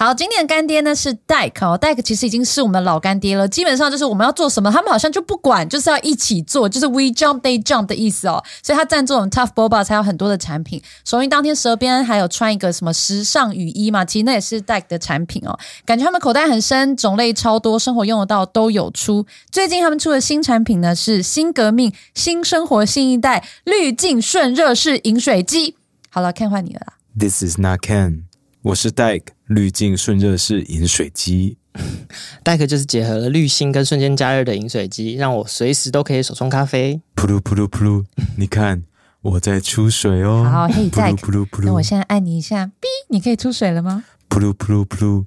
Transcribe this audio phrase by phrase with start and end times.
[0.00, 8.40] 好，今天的干爹呢是 Dike 哦，Dike 其实已经是我们的老干爹了，基本上就是我们要做什么，他们好像就不管，就是要一起做，就是 We Jump They Jump 的意思哦。
[8.62, 10.80] 所以他赞助我们 Tough Boba 才有很多的产品。
[11.04, 15.58] 首映当天舌边还有穿一个什么时尚雨衣嘛，其实那也是 Dike 的产品哦。
[15.84, 19.26] 感觉他们口袋很深，种类超多，生活用得到都有出。
[19.50, 25.74] 最近他们出的新产品呢是新革命、新生活、新一代滤镜顺热式饮水机。
[26.08, 26.92] 好了，Ken 换你了。
[27.18, 28.22] This is not Ken，
[28.62, 31.56] 我是 Dike 滤镜顺热式饮水机。
[32.42, 37.00] 戴克就是结合了滤芯跟瞬间加热的饮水机，让我随时都可以手冲咖啡。
[37.16, 38.04] 噗噜噗噜噗噜，
[38.36, 38.82] 你看
[39.22, 40.48] 我在出水哦。
[40.50, 44.04] 好嘿噗噜 Dyke，噗噜噗噜，那我现在按你一下，哔，你可以出水了吗？
[44.28, 45.24] 噗噜噗噜噗噜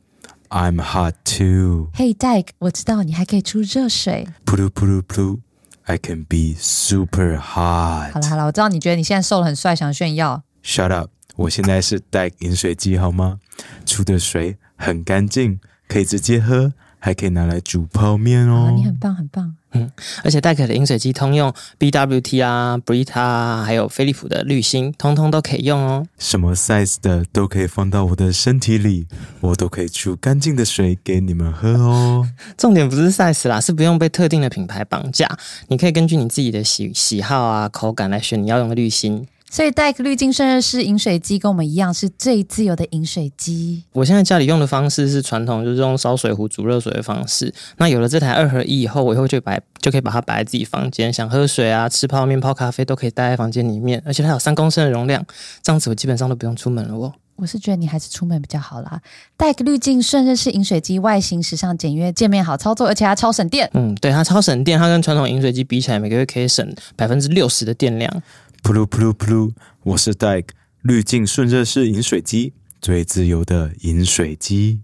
[0.49, 1.90] ，I'm hot too。
[1.93, 4.27] 嘿、Dyke，我知道你还可以出热水。
[4.45, 5.40] 噗噜噗噜噗噜
[5.85, 8.27] ，I can be super hot 好了。
[8.29, 10.43] 好了，我知道你觉得你现在瘦了很帅，想炫耀。
[10.63, 11.09] Shut up！
[11.38, 13.40] 我现在是 Dyke 饮水机好吗？
[13.85, 18.84] 出的水很干净，可以直接喝，还可以拿来煮泡面哦你。
[18.84, 19.55] 很棒，很棒。
[19.73, 19.89] 嗯
[20.21, 26.05] 而且戴可的饮水机通用 BWT 啊、Brita 啊，还有飞利浦的滤芯，通通都可以用哦。
[26.20, 29.07] 什么 size 的都可以放到我的身体里，
[29.39, 32.27] 我都可以出干净的水给你们喝哦。
[32.57, 35.37] 重点不是 size 啦，是不用被特定的品牌绑架，
[35.70, 39.26] 你可以根据你自己的喜喜好啊、口感来选你要用的滤芯。
[39.52, 43.84] 所以 Dyke 滤镜散热式饮水机跟我们一样是最自由的饮水机。
[43.91, 47.54] 我现在家里用的方式是传统，就是用烧水壶煮热水的方式。
[47.76, 55.22] 那有了这台二合一以后，我以后就摆就可以把它摆在自己房间，想喝水啊、吃泡面、泡咖啡都可以待在房间里面，而且它有三公升的容量，
[55.62, 57.12] 这样子我基本上都不用出门了哦。
[57.35, 59.02] 我是觉得你还是出门比较好啦。
[59.38, 63.70] Dyke 滤镜顺热式饮水机外形时尚简约，界面好操作，而且它超省电。
[63.74, 68.24] 嗯，对，它超省电，它跟传统饮水机比起来，每个月可以省百分之六十的电量。
[68.63, 69.51] 噗噜噗噜噗噜，
[69.84, 70.50] 我是 Dike，
[70.84, 74.81] 滤镜顺热式饮水机，最自由的饮水机。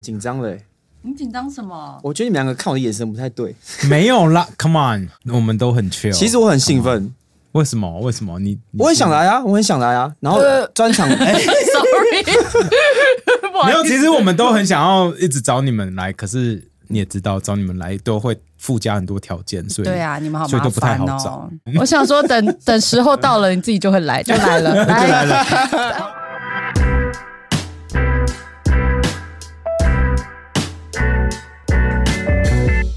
[0.00, 0.64] 紧张嘞欸，
[1.02, 2.00] 你紧张什么？
[2.02, 3.54] 我觉得你们两个看我的眼神不太对。
[3.90, 6.12] 没有啦，Come on，我们都很 chill。
[6.12, 7.12] 其实我很兴奋，
[7.52, 8.00] 为什么？
[8.00, 8.58] 为什么你？
[8.70, 10.10] 你我很想来啊，我很想来啊。
[10.20, 10.40] 然后
[10.74, 12.24] 专场， 哎，Sorry，
[13.66, 21.48] 没有，其实我们都很想要一直找你们来，可是你也知道，找你们来都会附加很多条件，所以对啊，你们好麻所以都不太好找。
[21.78, 25.44] 我想说等，等时候到了，你自己就会来，就来了， 来来了。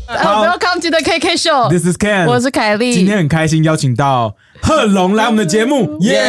[0.08, 0.44] 好。
[0.44, 2.96] Welcome to the KK Show，This is Ken，我是凯莉。
[2.96, 6.20] 今天很开心邀请到贺龙来我们的节目，耶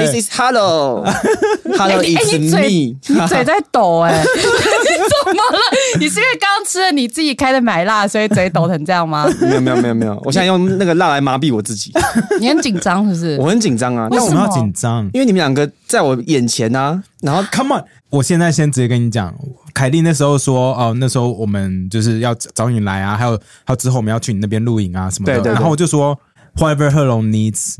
[0.00, 2.96] This is Hello，Hello 哎你 it's 嘴 me。
[3.08, 4.77] 你嘴在抖哎、你
[5.08, 5.58] 怎么了？
[5.98, 9.26] 你是因为刚刚吃了你自己开的买辣，所以嘴抖成这样吗？
[9.40, 11.92] 没有没有没有没有，我现在用那个辣来麻痹我自己，
[12.40, 13.36] 你很紧张是不是？
[13.40, 14.08] 我很紧张啊。
[14.10, 17.84] 为什么要紧张因为你们两个在我眼前啊，然后？Come on！
[18.10, 19.34] 我现在先直接跟你讲，
[19.74, 23.32] 凯莉那时候说，哦，那时候我们就是要找你来啊，还有
[23.64, 26.18] 还有之后我们要去你那边录影啊什么的，对对对然后我就说
[26.56, 27.76] ，Whatever 贺龙 needs。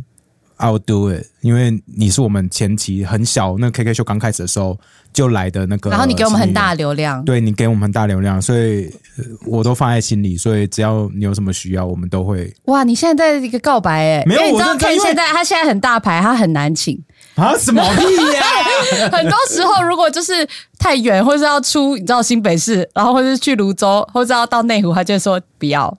[0.61, 4.77] I will do it，因为你是我们前期很小，那 KK 秀刚开始的时候
[5.13, 8.85] 就来的那个，然后你给我们很大的，流量，对你给我们很大流量，所以、
[9.17, 12.85] 呃我都放在心里，所以只要你有什么需要，我们都会哇！
[12.85, 17.03] 你现在在一个告白哎、没有你知道我认真 Ken 现在他现在很大牌，他很难请。
[17.35, 18.43] 啊什么屁呀、
[19.13, 20.47] 很多时候如果就是
[20.79, 25.97] 太远，或是要出你知道新北市，然后或是去泸州，或是要到内湖，他就说不要。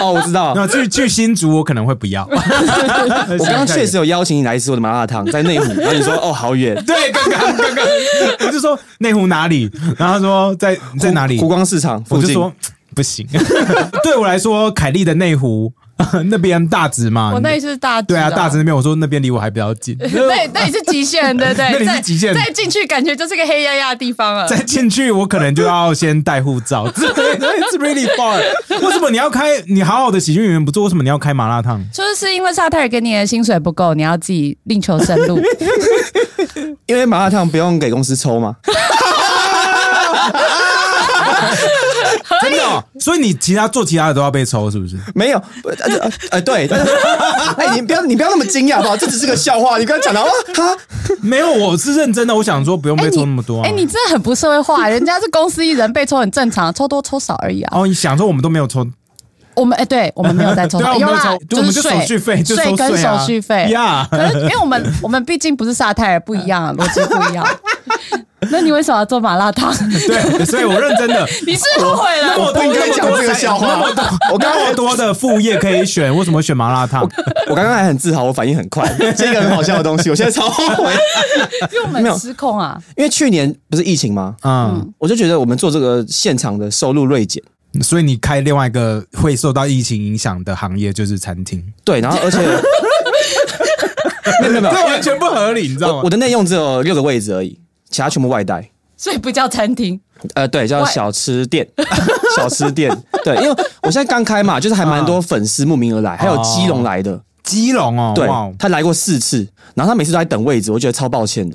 [0.00, 7.84] 哦，我知道， 那去去新竹我可能会不要， 我刚刚确实有邀请你来吃我的麻辣烫，在内湖，然后你说哦好远， 对，刚刚刚刚。
[8.46, 11.38] 我就说内湖哪里，然后他说在在哪里？
[11.40, 12.22] 湖，光市场附近。
[12.22, 12.52] 我就说
[12.94, 13.26] 不行，
[14.02, 15.70] 对我来说凯莉的内湖
[16.28, 21.64] 那边大直嘛，我那里是大直对啊大直那边，我说那边离我还比较近， 那，那里是极限，对不对？
[21.72, 24.46] 那里是再极限再进去感觉就是个黑压压的地方了。
[24.46, 28.40] 再进去我可能就要先带护照，It's really far。
[28.84, 29.58] 为什么你要开？
[29.68, 31.82] 你好好的喜剧演员不做，为什么你要开麻辣烫？
[31.92, 35.40] 就是因为沙泰尔给你的薪水不够，你要自己另求生路。
[36.86, 38.54] 因为麻辣烫不用给公司抽嘛，
[42.50, 44.96] 真的哦、所以你其他做其他的都要被抽，是不是？
[45.14, 46.92] 没有，呃呃呃对，但是
[47.56, 48.96] 哎你不要你不要那么惊讶好不好？
[48.96, 50.76] 这只是个笑话，你刚才讲到啊哈，
[51.22, 52.34] 没有，我是认真的。
[52.34, 53.66] 我想说不用被抽那么多、啊。
[53.66, 57.78] 哎、你真的很不社会化，人家是公司一人被抽很正常，抽多抽少而已啊。
[57.78, 58.86] 哦，你想说我们都没有抽，
[59.56, 63.68] 我们哎、对我们没有在抽， 对啊，我们有啦没有抽，，对我们就税手续费，就税跟手续费。
[63.70, 64.06] 呀。
[64.12, 67.44] 可是因为我们我们毕竟不是沙泰尔，不一样，逻辑不一样。
[68.48, 69.74] 那你为什么要做麻辣烫？
[69.90, 71.26] 对，所以我认真的。
[71.46, 72.28] 你是后悔了？
[72.28, 77.02] 那么多不应该讲这个笑话那么多，我刚那么多的副业可以选，为什么选麻辣烫？
[77.48, 78.86] 我刚刚还很自豪，我反应很快，
[79.16, 80.92] 是一个很好笑的东西，我现在超后悔。
[81.72, 82.78] 因为我们失控啊！
[82.96, 84.36] 因为去年不是疫情吗？
[84.44, 87.42] 嗯，我就觉得我们做这个现场的收入锐减，
[87.82, 92.38] 所以你开另外一个会受到疫情影响的行业就是餐厅，对，然后而且
[94.42, 96.10] 没有没有没有，这完全不合理，你知道吗我我？
[96.10, 97.58] 的内用只有六个位置而已，
[97.90, 98.70] 其他全部外带。
[98.98, 100.00] 所以不叫餐厅，
[100.34, 101.66] 呃，对，叫小吃店，
[102.34, 102.90] 小吃店。
[103.22, 103.50] 对，因为
[103.82, 108.26] 我现在刚开嘛，就是还蛮多粉丝慕名而来，还有基隆来的，基隆哦，对
[108.58, 111.54] 他来过四次，然后他每次都在等位置，我觉得超抱歉的。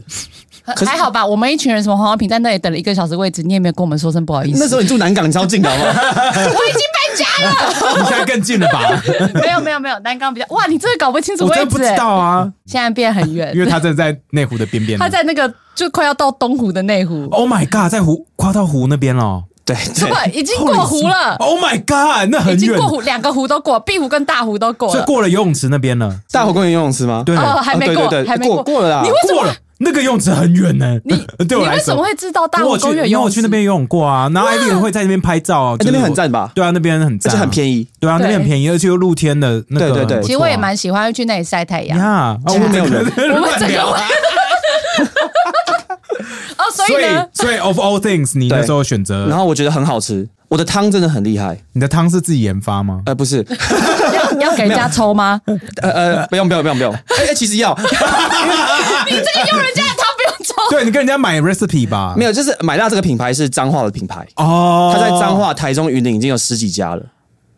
[0.66, 1.26] 还好吧？
[1.26, 4.60] 我们一群人什么黄小平在那里等了一个小时位置，你也没有跟我们说声不好意思。
[4.60, 5.92] 那时候你住南港，你超近的好不好？
[6.34, 8.00] 我已经搬家了。
[8.00, 9.02] 你现在更近了吧？
[9.42, 11.66] 没有没有没有，南港比较哇，你真的搞不清楚我位置、 欸。
[11.66, 14.98] 真的不知道啊，现在变很远因，为他真的在内湖的边边。
[15.00, 19.44] 他在那个就快要到东湖的内湖，Oh my God，在湖跨到湖那边了。
[19.64, 25.06] 对对对，，已经过湖了，Oh my God，那已很远，经过湖，两个湖都过，碧湖跟大湖都过所以了。
[25.06, 26.14] 过了游泳池那边了。
[26.32, 27.22] 大湖公园游泳池吗？
[27.24, 29.56] 对，哦，还没过，哦对对对还没过过了啦你为什么过了？
[29.84, 31.00] 那个游泳池很远呢。
[31.04, 36.52] 你 对我来说你为什么，会知道大湖因为我去，因为公园游泳池我去那边游泳过啊，然后艾丽会在那边拍照啊，哎那边很赞吧？
[36.56, 37.88] 对啊，那边很而赞，且很便宜。
[38.00, 41.98] 对啊，那边很便宜，而且又露天的那个，对对对其实我也蛮喜欢去那里晒太阳。
[41.98, 43.06] 呀，啊几乎没有人
[43.36, 44.02] 我们 整个乱聊啊
[46.58, 51.58] 哦，所所以以呢，所以 of all things，你那对时候选择然，后我觉得很好吃，我的汤真的很厉害。
[51.74, 53.02] 你的汤是自己研发吗？
[53.06, 53.44] 呃，不是，
[54.40, 55.42] 要 要给人家抽吗？
[55.82, 56.94] 呃呃，不用不用不用不用。
[56.94, 60.54] 哎、哎其实要 你这个用人家的汤不用抽。
[60.70, 67.04] 对你跟人家买 recipe 吧，没有，就是买到这个品牌是彰化的品牌，哦，它在彰化、台中、云林已经有十几家了。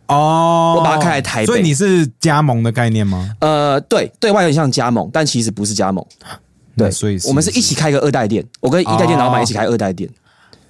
[0.07, 3.29] 哦，我把它开来台北所以你是加盟的概念吗？
[3.39, 6.05] 呃，对，对外有点像加盟，但其实不是加盟。
[6.75, 10.09] 对，所以我们是一起开一个二代店，我跟一代店老板一起开二代店。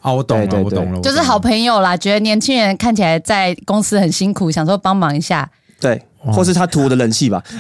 [0.01, 5.49] 哦，我懂了，我懂了，就是好朋友啦，觉得年轻人看起来在公司很辛苦，想说帮忙一下。
[5.83, 6.01] 对，
[6.31, 7.43] 或是他图我的人气吧。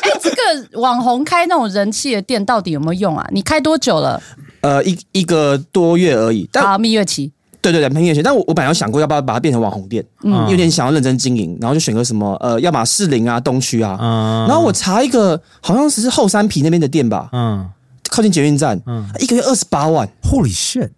[0.00, 3.26] 哎，这个网红开那种人气的店到底有没有用啊？
[3.32, 4.22] 你开多久了？
[4.60, 7.32] 呃，一一个多月而已，但好，蜜月期。
[7.60, 8.22] 对对对，蜜月期。
[8.22, 13.98] 但我我本来有想过要不要把它变成网红店，嗯有点想要认真经营，然后就选个什么呃，要么士林啊、东区啊。
[14.00, 17.68] 嗯然后我查一个好像是后山皮那边的店吧，嗯
[18.08, 20.90] 靠近捷运站，嗯一个月二十八万，，Holy shit，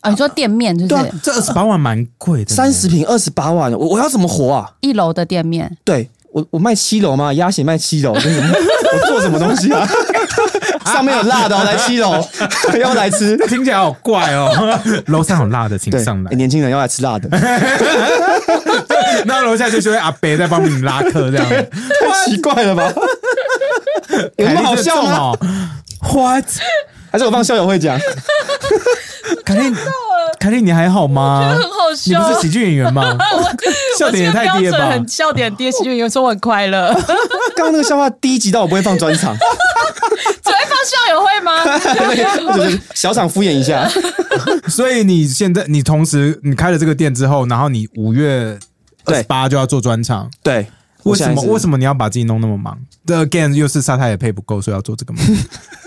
[0.00, 1.18] 啊，你说店面是不对啊是？
[1.22, 4.70] 这二十八万蛮贵的，三十平二十八万，我我要怎么活啊？
[4.80, 7.32] 一楼的店面，对我我卖七楼吗？
[7.34, 8.18] 鸭血卖七楼，我
[9.08, 9.86] 做什么东西啊？
[10.86, 12.24] 上面有辣的、哦，来七楼，
[12.80, 13.36] 要来吃？
[13.48, 14.80] 听起来好怪哦。
[15.06, 16.36] 楼上有辣的，请，上来欸。
[16.36, 17.28] 年轻人要来吃辣的，
[19.26, 22.90] 那楼下就是会阿伯在帮你拉客这样，太奇怪了吧？
[24.38, 25.32] 有那么好笑吗？
[25.32, 25.36] 吗
[26.14, 26.44] ？What？
[27.10, 27.98] 还是我放校友会讲？
[29.48, 29.74] 凯莉，
[30.38, 31.48] 凯莉，你还好吗？
[31.48, 31.68] 很好
[32.04, 32.14] 你。
[32.14, 33.16] 不是喜剧演员吗？
[33.98, 35.04] 笑点也太低了吧！
[35.08, 37.06] 笑点低，喜剧演员说我很快乐，只
[37.56, 39.34] 刚刚那个笑话低级到我不会放专场，
[40.44, 41.64] 只会放校友会吗？
[42.54, 43.88] 就是小场敷衍一下。
[44.68, 48.58] 所以你现在，你同时你开了这个店之后，然后你五月
[49.06, 50.66] 二十八就要做专场，对，
[51.04, 51.42] 为什么？
[51.44, 51.58] 为？
[51.58, 52.78] 什么你要把自己弄那么忙？
[53.06, 55.20] 这 again 又是沙太也配不够，所以要做这个吗。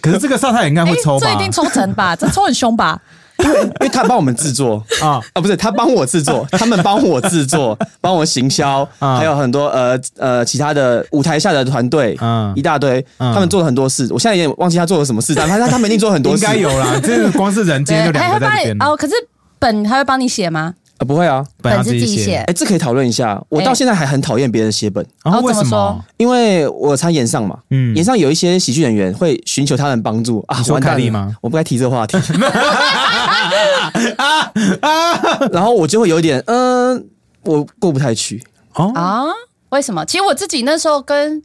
[0.02, 1.28] 可是这个沙太也应该会抽吧？
[1.28, 2.16] 这一定抽成吧？
[2.16, 3.00] 这抽很凶吧？
[3.44, 4.84] 因为因为他帮我们制作。
[5.02, 5.20] 啊。
[5.34, 9.18] 啊，不是他帮我制作， 他们帮我制作，帮我行销，啊。
[9.18, 19.14] 还有很多呃呃其他的舞台下的团队，嗯一大堆，嗯他们做了很多事，我现在也忘记他做了什么事，但他他 他们一定做很多应，该有啦，这个光是人今天就两个在哦，可是
[19.60, 20.74] 本还会帮你写吗？
[21.02, 22.36] 啊不会啊，本要本是自己写写。
[22.38, 25.04] 哎，这可以讨论一下，我到现在还很讨厌别人写本。
[25.24, 26.00] 然后为什么？
[26.18, 31.36] 因为我参演上嘛，嗯演上有一些喜剧演员会寻求他人帮助啊，你说完蛋凯莉吗？
[31.42, 32.16] 我不该提这个话题，
[35.52, 37.04] 然后我就会有一点，嗯、
[37.44, 38.44] 我过不太去。
[38.76, 39.24] 哦，啊？
[39.70, 40.06] 为什么？
[40.06, 41.42] 其实我自己那时候跟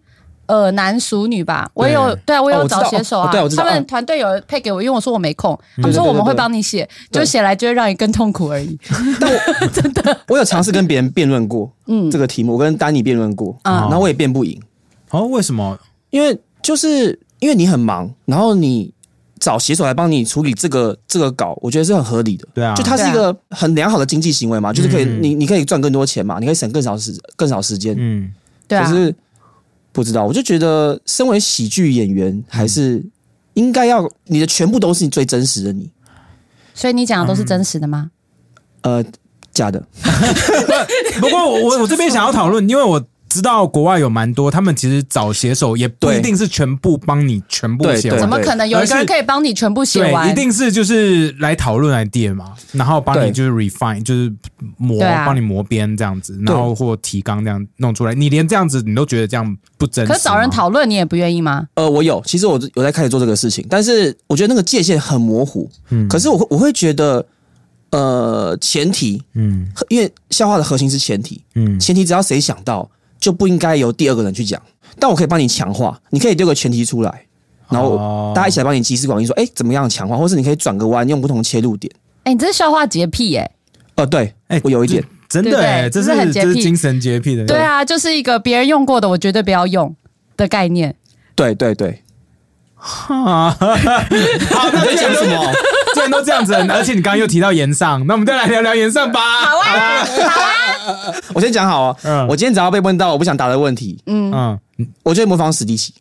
[0.47, 2.23] 呃男熟女吧，我有对。
[2.27, 8.79] 对啊，我有找写手啊，哦对我知道他们哦团队有配给我，因为我说我没空，他们说我们会帮你写，就写来就会让你更痛苦而已。
[9.21, 12.11] 但我 真的，我有尝试跟别人辩论过，嗯。
[12.11, 14.61] 这个题目，我跟丹尼辩论过，嗯然后我也辩不赢，
[15.11, 15.79] 哦，为什么？
[16.11, 18.93] 因为就是因为你很忙，然后你
[19.39, 22.47] 找写手来帮你处理这个这个稿，我觉得是很合理的。
[22.55, 22.75] 对啊。
[22.75, 25.23] 就它是一个很良好的经济行为嘛，就是可以嗯。
[25.23, 27.95] 你你可以赚更多钱嘛，你可以省更少时更少时间。
[27.99, 28.33] 嗯，
[28.67, 28.89] 对啊。
[28.89, 29.15] 可，是
[29.97, 33.03] 不知道，我就觉得身为喜剧演员，还是
[33.55, 35.91] 应该要你的全部都是你最真实的你，
[36.75, 38.11] 所以你讲的都是真实的吗？
[38.83, 39.03] 呃，
[39.55, 39.83] 假的。
[41.19, 43.03] 不过我我我这边想要讨论，因为我
[43.37, 50.31] 知道国外有蛮多，他们其实找写手也不一定是全部帮你全部写完，怎么可能有一个人可以帮你全部写，完？
[50.31, 54.33] 一定是就是来讨论 idea 嘛，然后帮你就是 refine，就是
[54.79, 58.15] 磨，帮你磨边这样子，然后或提纲这样弄出来。
[58.15, 60.11] 你连这样子你都觉得这样不真实？
[60.11, 61.69] 可是找人讨论你也不愿意吗？
[61.75, 65.71] 呃，我有，其实我有在开始做这个事情，但是我觉得那个界限很模糊。
[65.91, 67.27] 嗯可是我会我会觉得，
[67.91, 74.61] 呃，前提，嗯因为笑话的核心是前提，嗯前提只要谁想到，就不应该由第二个人去讲。
[74.99, 77.27] 但我可以帮你强化，你可以丢个前提出来，
[77.69, 81.93] 然后哦大家一起来帮你集思广益，说，哎，怎么样强化，或是你可以转个弯，用不同切入点。
[82.25, 83.51] 哎、你这是消化洁癖耶、
[83.97, 89.95] 呃，对，哎我有一点，真的哎，这这是很洁癖是这是精神洁癖的，对啊，就是一个别人用过的，我绝对不要用
[90.37, 90.95] 的概念。
[91.35, 92.03] 对对对。
[92.87, 95.53] 啊， 好，那你在讲什么？
[95.95, 99.21] 既然都这样子，而且你刚刚又提到岩上，那我们再来聊聊岩上吧。
[99.21, 104.59] 好啊，好啊我先讲好啊，嗯我今天只要被问到我不想答的问题，嗯，嗯
[105.03, 105.93] 我就会模仿史迪奇。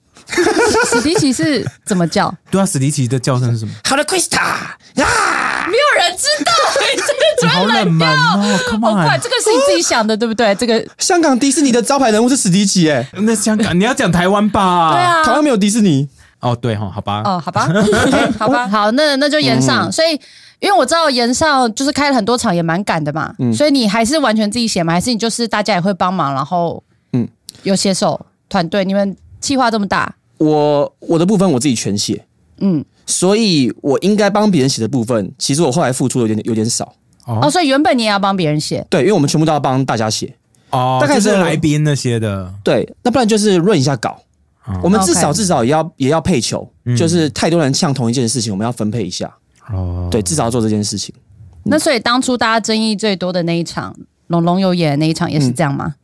[0.90, 2.34] 史迪奇是怎么叫？
[2.50, 3.72] 对啊，史迪奇的叫声是什么？
[3.88, 6.52] 好的，Krista 啊，没有人知道，
[6.96, 7.02] 你
[7.40, 10.54] 这个好冷门哦，Come 好快，on，这个是你自己想的，对不对？
[10.56, 14.94] 这个香港迪士尼的招牌人物是史迪奇，哎，那香港你要讲台湾吧？
[14.94, 16.08] 对，啊，台湾没有迪士尼。
[16.46, 17.68] 哦对哈，好吧，哦，好吧。
[18.40, 19.92] 好吧，好，那那就延上。
[19.92, 20.12] 所以，
[20.60, 24.94] 因为我知道延上就是开了很多场，也蛮赶的嘛，所以你还是完全自己写吗？
[24.94, 26.82] 还是你就是大家也会帮忙，然后
[27.14, 27.24] 嗯。
[27.24, 27.28] 嗯，
[27.64, 32.24] 有写手团队，你们计划这么大，我我的部分我自己全写，
[32.60, 36.94] 嗯，所以我应该帮别人写的部分，其实我后来付出有点有点少。
[37.26, 40.36] 哦，所以原本你也要帮别人写，对，因为我们全部都要帮大家写。
[40.70, 44.20] 哦，大概是是来宾那些的，对，那不然就是润一下稿。
[44.66, 49.32] 哦我们至少 OK 至少也要也要配球，嗯就是太多人呛同一件事情，我们要分配一下。
[49.72, 51.14] 哦，对，至少要做这件事情。
[51.64, 53.96] 那所以当初大家争议最多的那一场，
[54.28, 55.96] 龙龙有演的那一场也是这样吗？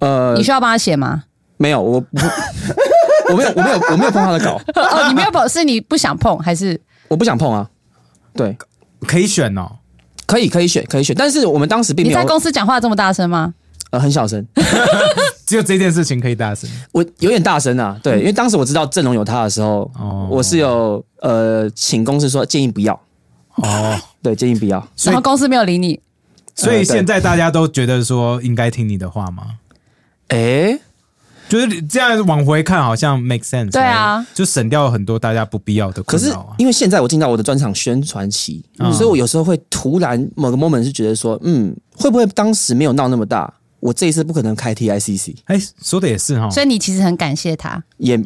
[0.00, 1.24] 呃你，需要帮他写吗？
[1.56, 2.06] 没有，我不，
[3.32, 6.80] 我没有，我没有，我没有碰他的稿， 哦，你没有碰，是你不想碰还是？
[7.08, 7.68] 我不想碰啊。
[8.34, 8.56] 对，
[9.06, 9.70] 可以选哦。
[10.26, 13.52] 可以，可以选，可以选，但是我们当时并没有你在公司讲话这么大声吗？
[13.90, 14.44] 呃很小声，
[15.46, 16.68] 只有这件事情可以大声。
[16.92, 17.98] 我有点大声啊。
[18.02, 20.28] 对，因为当时我知道阵容有他的时候，哦。
[20.30, 22.98] 我是有呃请公司说建议不要，
[23.56, 24.80] 哦， 对，建议不要。
[24.94, 26.00] 所以然后公司没有理你，
[26.54, 29.44] 所以现在大家都觉得说应该听你的话吗？
[30.28, 30.78] 诶，
[31.48, 33.72] 就是你这样往回看，好像 make sense。
[33.72, 36.54] 对啊，就省掉了很多大家不必要的可是困扰啊。
[36.58, 38.92] 因为现在我进到我的专场宣传期，嗯。
[38.92, 46.48] 所以我有时候会突然某个 moment 是觉得说，嗯，会不会当时没有闹那么大，我这一次不可能开 TICC，哎，说的也是哈。
[46.50, 48.16] 所以你其实很感谢他，也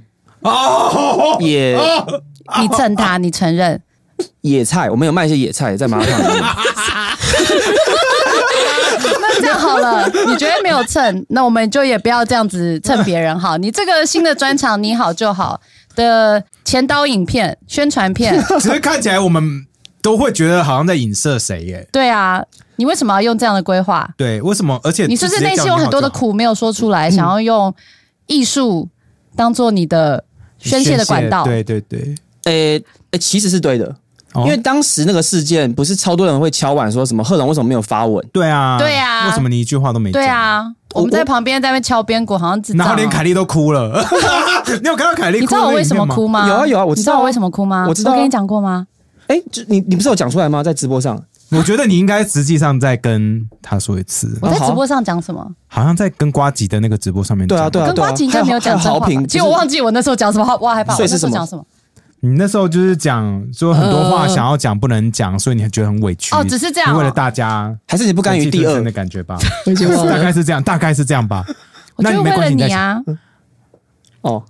[0.40, 1.78] 哦，也
[2.60, 3.80] 你蹭他，你承认。
[4.42, 6.42] 野菜，我们有卖一些野菜在麻辣烫里面。
[9.20, 13.56] 那这样好了，你觉得没有蹭， 那我们就也不要这样子蹭别人好。
[13.56, 15.60] 你这个新的专场，你好就好
[15.96, 19.66] 的前导影片、宣传片，只是看起来我们
[20.00, 21.88] 都会觉得好像在影射谁耶。
[21.90, 22.44] 对啊，
[22.76, 24.08] 你为什么要用这样的规划？
[24.16, 24.78] 对，为什么？
[24.82, 27.72] 而且你是不是内心有很多的苦没有说出来，想要用
[28.26, 28.88] 艺术
[29.36, 30.24] 当做你的
[30.58, 31.44] 宣泄的管道？
[31.44, 32.14] 对对对，
[32.44, 33.86] 诶、诶其实是对的，
[34.32, 38.24] 哦因为当时那个事件不是超多人会敲碗说什么贺龙为什么没有发文？
[38.32, 40.20] 对啊，对啊为什么你一句话都没讲？
[40.20, 40.64] 对，啊，
[40.94, 43.24] 我们在旁边在那边敲边鼓，好像智障、然后连凯哦。
[43.24, 44.04] 莉都哭了。
[44.82, 45.40] 你有看到凯莉？
[45.40, 46.26] 你知道我为什么哭？
[46.26, 46.48] 吗？
[46.48, 47.86] 有啊有啊我知道啊你知道我为什么哭吗？
[47.88, 48.86] 我知道跟你讲过吗？
[49.28, 50.62] 诶，就你你不是有讲出来吗？
[50.62, 51.20] 在直播上，
[51.58, 55.48] 我觉得你应该实际上再跟他说一次，我在直播上讲什么？
[55.66, 57.56] 好像在跟瓜吉的那个直播上面讲。
[57.58, 60.92] 对啊对啊跟瓜吉应该没有讲好评其实我忘记我那时候讲什么，我好害怕。
[60.94, 61.64] 我那所以是什么时候讲什么？
[62.20, 66.34] 你那时候就是讲说很多话想要讲不能讲，所以你觉得很委屈。
[66.34, 68.90] 哦只是这样为了大家还是你不甘于第二的？
[68.90, 69.36] 感觉吧？
[70.08, 71.44] 大概是这样，大概是这样吧。
[71.98, 72.72] 那我就为了你没关系，你。
[72.72, 73.02] 啊，
[74.22, 74.42] 哦，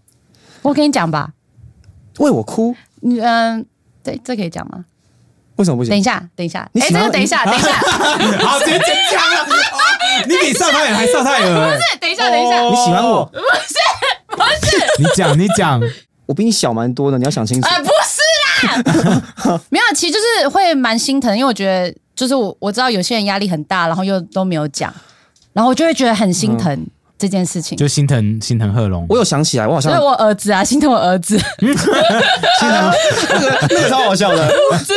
[0.63, 1.33] 我跟你讲吧，
[2.21, 3.67] 为我哭，你嗯，
[4.05, 4.85] 对，这可以讲吗？
[5.57, 5.91] 为什么不行？
[5.91, 7.73] 等一下，等一下，哎，你喜欢这个等一下，等一下，
[8.47, 8.81] 好，直接
[10.27, 11.99] 你比上太还上太不是。
[12.01, 13.75] 等一下，等一下，你喜欢我，不是，
[14.29, 14.77] 不是。
[14.99, 15.81] 你讲，你讲。
[16.27, 17.69] 我比你小蛮多的，你要想清楚。
[17.69, 18.23] 哎，不是
[18.67, 24.91] 啦， 没有，其实就是会蛮心疼，因为我觉得就是我我知道有些人压力很大，然后又都没有讲，
[25.53, 26.87] 然后我就会觉得很心疼
[27.19, 27.77] 这件事情。
[27.77, 29.07] 就心疼心疼贺龙。
[29.09, 32.93] 我有想起来，我好像所以我儿子啊，心疼我儿子，心疼
[33.31, 34.49] 那个那个超好笑的，
[34.87, 34.97] 这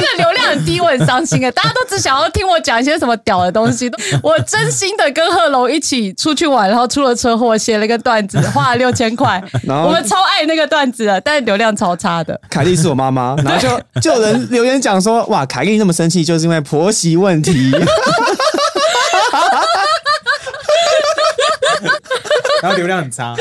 [0.00, 1.50] 个 流量很低，我很伤心啊！
[1.52, 3.90] 大家都只想要听我讲一些什么屌的东西。
[4.22, 9.42] 我真心的跟贺龙一起出去玩，然后出了车祸，写了一个段子，花了六千块。
[9.64, 12.38] 然后我们超爱那个段子的，但是流量超差的。
[12.50, 17.72] 凯莉是我妈妈，然后就就有人留言讲说，哇，凯莉那么生气，就是因为婆媳问题。
[22.62, 23.34] 然后流量很差。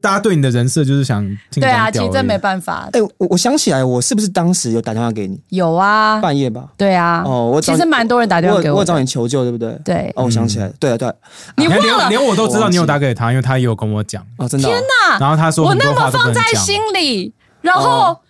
[0.00, 2.88] 大家对你的人设就是想听对啊，其实真没办法。
[2.92, 5.40] 哎、我我想起来，我是不是当时有打电话给你？
[5.48, 6.68] 有啊，半夜吧？
[6.76, 7.22] 对啊。
[7.24, 8.74] 哦，我其实蛮多人打电话给我。
[8.76, 9.72] 我我找你求救，对不对？
[9.82, 11.14] 对哦，我想起来，对啊，对啊，
[11.56, 12.08] 你忘了？
[12.08, 14.22] 连连我都知道你有打给他，因为他也有跟我讲。
[14.36, 14.70] 哦，真的、哦。
[14.70, 14.82] 天
[15.20, 18.20] 然后他说我那么放在心里，然后，哦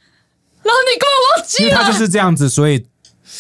[0.63, 2.87] 然后你给我忘记了，因为他就是这样子，所以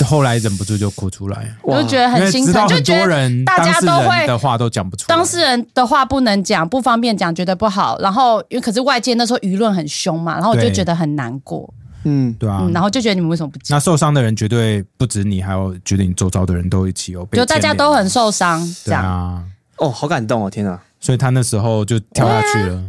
[0.05, 1.55] 后来忍不住就哭出来。
[1.63, 7.99] 我就觉得很心疼，就觉得多人大家都会的话都讲不出来，当事人的话不能讲，不方便讲，觉得不好。
[8.01, 11.73] 然后因为可是外界那时候舆论很凶嘛，然后我就对觉得很难过，
[12.05, 12.73] 嗯，对啊嗯，。
[12.73, 13.77] 然后就觉得你们为什么不讲？
[13.77, 19.05] 那受伤的人绝对不止你，还有觉得你周遭的人都一起有被就大家都很受伤，这对样。
[19.05, 19.45] 啊，
[19.77, 20.81] 哦，好感动哦，天啊！
[21.01, 22.83] 所以他那时候就跳下去了。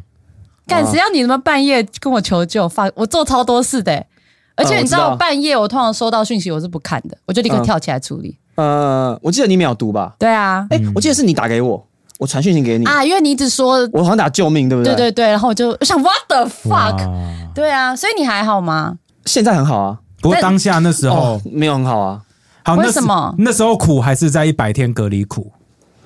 [0.67, 2.67] 干谁要你他妈半夜跟我求救？
[2.67, 4.07] 发我做超多事的欸、
[4.55, 8.38] 而且你知道半夜我通常收到讯息我是不看的，我就立刻嗯跳起来处理。
[8.55, 10.15] 呃，我记得你没有读吧？
[10.17, 11.85] 对啊，哎、我记得是你打给我，
[12.19, 14.93] 我传讯息给你，啊，因为你一直说我好像打救命，对不对？
[14.95, 17.05] 对对对，然后我就我想 what the fuck？
[17.53, 18.95] 对啊，所以你还好吗？
[19.25, 20.00] 现在很好啊。
[20.21, 22.21] 不过当下那时候哦，，没有很好啊。
[22.63, 25.51] 好，为什么那时候苦还是在一百天隔离苦？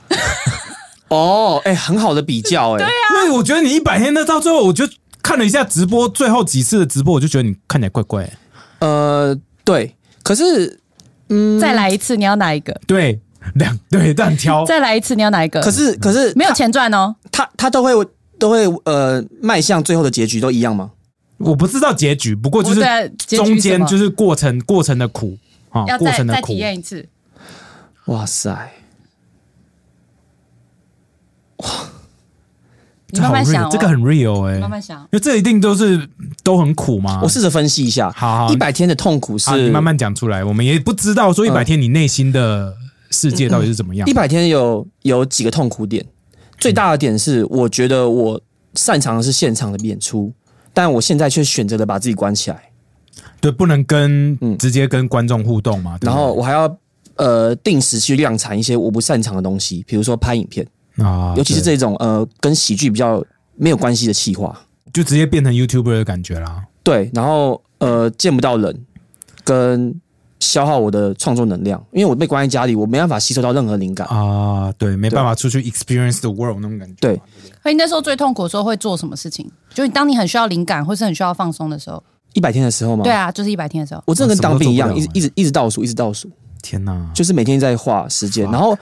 [1.10, 2.90] 哦，哎、很好的比较、哎，对啊，
[3.26, 4.86] 因为我觉得你一百天那到最后，我就
[5.22, 8.32] 看了一下直播，最后几次的直播，我就觉得你看起来怪怪的。
[8.80, 10.80] 呃，对，可是，
[11.30, 12.74] 嗯，再来一次，你要哪一个？
[12.88, 13.20] 对，
[13.56, 15.62] 两对，但挑 再来一次，你要哪一个？
[15.62, 17.16] 可是，可是没有钱赚哦。
[17.32, 17.92] 他他都会
[18.38, 20.92] 都会呃迈向最后的结局都一样吗？
[21.38, 22.82] 我不知道结局，不过就是
[23.28, 25.38] 中间就是过程过程的苦
[25.70, 26.56] 啊要，过程的苦再再体。
[26.58, 27.08] 验一次。
[28.06, 28.74] 哇塞，
[31.58, 31.86] 这好
[33.12, 35.00] 你慢慢想哦，这个很 real 哎、慢慢想。
[35.02, 36.08] 因为这一定都是
[36.44, 37.20] 都很苦嘛。
[37.24, 42.76] 我试着分析一下，好好一百天的痛苦是啊，你慢慢讲出来，我们也不知道说一百嗯天你内心的
[43.12, 44.14] 世界到底是怎么样一。
[44.14, 46.06] 百天有有几个痛苦点，
[46.60, 48.40] 最大的点是我觉得我
[48.76, 50.32] 擅长的是现场的演出，
[50.74, 52.70] 但我现在却选择了把自己关起来，
[53.42, 55.98] 对，不能跟嗯直接跟观众互动嘛。
[55.98, 56.78] 对然后我还要
[57.16, 60.66] 呃定时去量产一些我不擅长的东西，比如说拍影片，
[61.02, 63.24] 啊，尤其是对这种呃跟喜剧比较
[63.56, 64.58] 没有关系的企划，
[64.94, 66.64] 就直接变成 YouTuber 的感觉啦。
[66.84, 68.86] 对，然后呃见不到人，
[69.44, 70.00] 跟
[70.40, 74.08] 消耗我的创作能量，因为我被关在家里，我没办法吸收到任何灵感。
[74.08, 76.96] 啊，对，没办法出去 experience the world 那种感觉。
[77.02, 77.22] 对，
[77.62, 79.50] 所以那时候最痛苦的时候会做什么事情？
[79.74, 82.02] 就你当你很需要灵感或是很需要放松的时候，
[82.34, 83.04] 一百天的时候吗？
[83.04, 84.02] 对，啊，就是一百天的时候。
[84.06, 86.32] 我真的跟当兵一样，一直一直一直倒数，一直倒数。
[86.62, 88.78] 天哪，就是每天在画时间，然后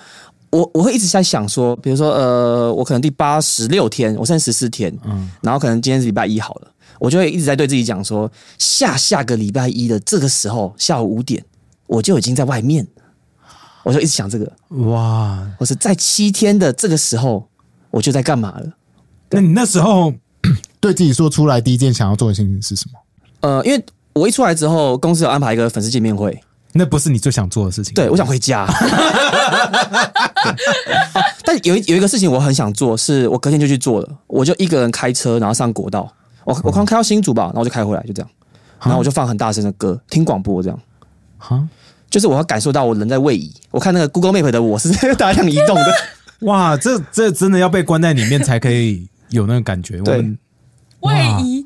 [0.49, 11.43] 我我会一直在想说，比如说呃，我可能第八十六天，我剩十四天，嗯，然后可能今天是礼拜一好了，我就会一直在对自己讲说，下下个礼拜一的这个时候下午五点，
[11.87, 12.87] 我就已经在外面，
[13.83, 14.51] 我就一直想这个，
[14.89, 17.47] 哇，我是在七天的这个时候，
[17.91, 18.71] 我就在干嘛了？
[19.31, 20.13] 那你那时候
[20.79, 22.99] 对自己说出来第一件想要做的事情是什么？
[23.41, 26.41] 呃，因为我一出来之后，公司有安排一个粉丝见面会，
[26.73, 27.93] 那不是你最想做的事情。
[27.93, 28.67] 对，我想回家。
[31.43, 34.09] 但有一有一个事情我很想做，是我隔天就去做了。
[34.27, 38.29] 我就一个人开车，然后上国道，我我刚开到新竹吧，然后我就开回来，就这样。
[38.81, 40.79] 然后我就放很大声的歌，听广播，这样。
[41.37, 41.67] 哈，
[42.09, 43.51] 就是我要感受到我人在位移。
[43.71, 45.93] 我看那个 Google Map 的我是 大量移动的，
[46.47, 49.99] 哇，这这真的要被关在里面才可以有那个感觉。
[50.01, 50.11] 我
[51.09, 51.65] 位移，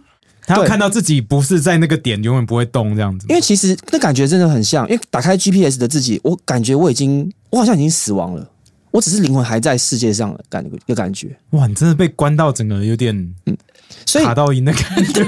[0.55, 3.25] 他要看到自己不是在那个点，永远不会动这样子。
[3.29, 8.47] 因为其实那感觉真的很像，因为打开 GPS 的自己，我感觉我已经，我好像已经死亡了，
[8.91, 11.35] 我只是灵魂还在世界上的感一个感觉。
[11.51, 13.57] 哇，你真的被关到整个有点嗯
[14.05, 15.25] 所以卡到音的感觉。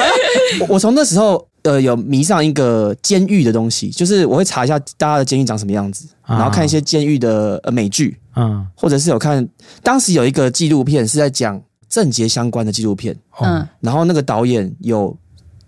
[0.60, 9.46] 我我从那时候呃有迷上一个监狱的东西，就是我会查一下大家的监狱长什么样子，啊然后看一些监狱的呃美剧，嗯，或者是有看
[9.82, 11.60] 当时有一个纪录片是在讲
[11.92, 13.58] 政节相关的纪录片，嗯。
[13.58, 15.14] 嗯，然后那个导演有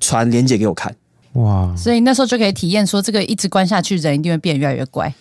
[0.00, 0.96] 传连接给我看，
[1.34, 5.12] 哇，所以那时候就可以体验说，这个一直关下去，人一定会变得越来越乖。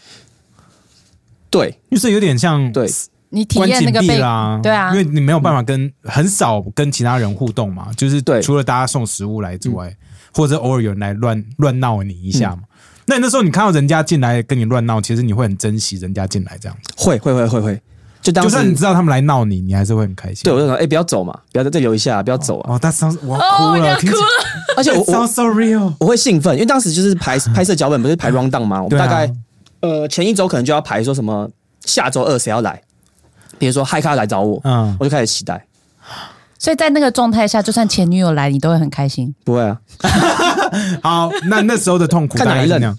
[1.50, 1.78] 对。
[1.92, 2.90] 就是有点像对，
[3.28, 4.92] 你体关紧闭验那个被啦，对啊。
[4.92, 8.42] 因为你没有办法跟很少跟其他人互动嘛，就是对。
[8.42, 9.94] 除了大家送食物来之外，
[10.34, 12.58] 或者偶尔有人来乱乱闹你一下嗯。
[12.60, 12.64] 嘛。
[13.06, 17.82] 那你那时候你看到人家进来跟你乱闹，其实你会很珍惜人家进来这样子，会会会会会，
[18.24, 20.44] 就当时就算你知道他们来闹你，你还是会很开心。
[20.46, 24.28] 对我就说哎、不要走嘛，不要在这留一下，不要走啊，哦，他 sounds 我哭了，哭了。
[24.78, 25.94] 而且我 sounds so real。
[26.00, 28.82] 我会兴奋，因为当时就是排 拍摄脚本不是排 round down 吗？
[28.82, 29.32] 我们大概、
[29.82, 31.50] 呃前一周可能就要排说什么
[31.86, 32.82] 下周二谁要来，
[33.60, 35.66] 比如说嗨咖来找我，嗯，我就开始期待。
[36.64, 39.36] 所以在那个状态下，就算前女友来，你都会很开心。
[39.44, 39.78] 不会啊，
[41.04, 42.96] 好，那那时候的痛苦看哪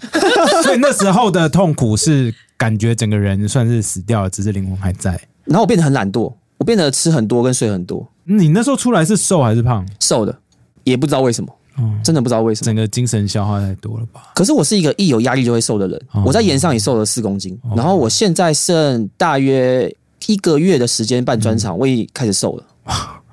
[0.61, 5.19] 所以那时候的痛苦是感觉整个人算是死掉了，只是灵魂还在。
[5.45, 9.83] 然后我变得很懒惰，我变得吃很多跟睡很多，你那时候出来是瘦还是胖？
[9.99, 10.37] 瘦的，
[10.83, 12.65] 也不知道为什么，嗯，真的不知道为什么。
[12.65, 14.31] 整个精神消耗太多了吧？
[14.35, 19.91] 可是我是一个一有压力就会瘦的人，哦我在盐上也瘦了四公斤，然后我现在剩大约
[20.27, 22.63] 一个月的时间办专场，我也开始瘦了，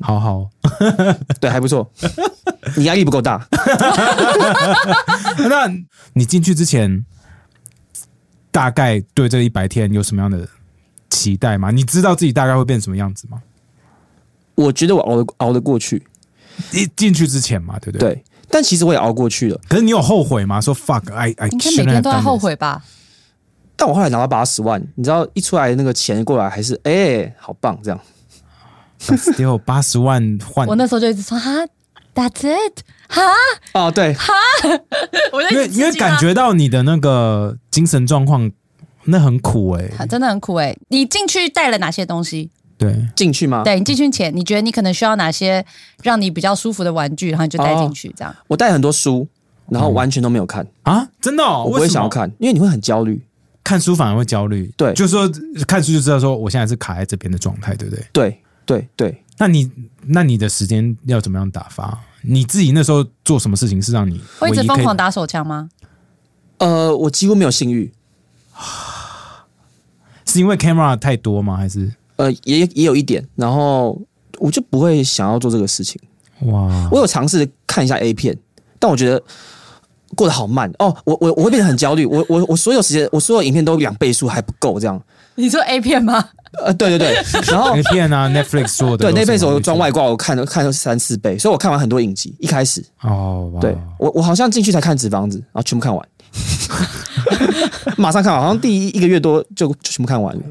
[0.00, 0.48] 好好，
[1.40, 1.90] 对，还不错。
[2.76, 3.46] 你压力不够大，
[5.48, 5.66] 那
[6.12, 7.04] 你进去之前，
[8.50, 10.46] 大概对这一百天有什么样的
[11.10, 11.70] 期待吗？
[11.70, 13.42] 你知道自己大概会变什么样子吗？
[14.54, 16.06] 我觉得我熬得熬得过去，
[16.72, 18.14] 一进去之前嘛，对不对？。
[18.14, 18.24] 对。
[18.50, 20.60] 但其实我也熬过去了，可是你有后悔吗？
[20.60, 22.82] 说 fuck，I I 应该每天都在后悔吧？
[23.76, 28.00] 但我后来拿到八十万，你知道一出来那个钱过来还是哎、好棒这样。
[29.00, 30.66] Still 八十万换。
[30.66, 31.50] 我，那时候就一直说哈
[32.14, 33.22] ，That's it，哈，
[33.74, 34.14] 哦，对，
[35.32, 38.50] 我就因为因为感觉到你的那个精神状况，
[39.04, 42.50] 那很苦哎、啊真的很苦哎、你进去带了哪些东西？
[42.76, 43.62] 对，进去吗？
[43.64, 45.64] 对你进去前，你觉得你可能需要哪些
[46.02, 48.34] 让你比较舒服的玩具，然后你就带进去这样。
[48.46, 49.26] 我带很多书，
[49.68, 53.20] 然后完全都没有看，啊，真的、哦，我不会想要看，因为你会很焦虑。
[53.64, 54.72] 看书反而会焦虑。
[54.76, 54.94] 对。
[54.94, 55.28] 就是说
[55.66, 58.06] 看书就知道说我现在是卡在这边的状态，对不对？
[58.12, 59.70] 对对对，那你
[60.08, 61.98] 那你的时间要怎么样打发？
[62.20, 65.70] 你自己那时候做什么事情是让你会一直疯狂打手枪吗？
[66.58, 67.90] 呃，我几乎没有性欲，
[70.26, 71.56] 是因为 camera 太多吗？
[71.56, 73.98] 还是呃，也也有一点，然后
[74.38, 75.98] 我就不会想要做这个事情。
[76.40, 76.88] 哇？
[76.92, 78.36] 我有尝试看一下 A 片，
[78.78, 79.22] 但我觉得
[80.14, 82.04] 过得好慢哦，我我我会变得很焦虑。
[82.04, 85.02] 我我我所有时间，我所有影片都两倍速还不够这样。
[85.38, 86.28] 你说 A 片吗？
[86.64, 87.14] 呃，对对对，
[87.52, 92.34] 然后 A 片啊，Netflix 做的对那辈子我都装外挂，我看了看了三四倍，所以我看完很多影集。
[92.40, 96.08] 一开始，哦，哇对我我好像进去才看《纸房子》，然后全部看完，
[97.96, 100.42] 马上看完，好像第一一个月多就就全部看完了。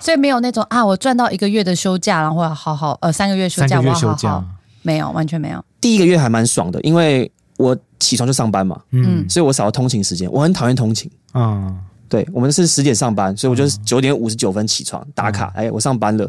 [0.00, 4.44] 所以没有那种啊，我赚到一个月的休假，然后好好呃三个月休假，三个月我要好好休假，
[4.82, 5.62] 没有，完全没有。
[5.80, 10.30] 第一个月还蛮爽的，因为我起床就上班嘛，嗯所以我少了通勤时间。
[10.32, 11.10] 我很讨厌通勤。
[11.32, 11.74] 啊，
[12.12, 15.50] 对我们是十点上班，所以我就是九点五十九分起床打卡。
[15.56, 16.28] 哎，我上班了。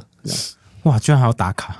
[0.84, 1.76] 哇，居然还要打卡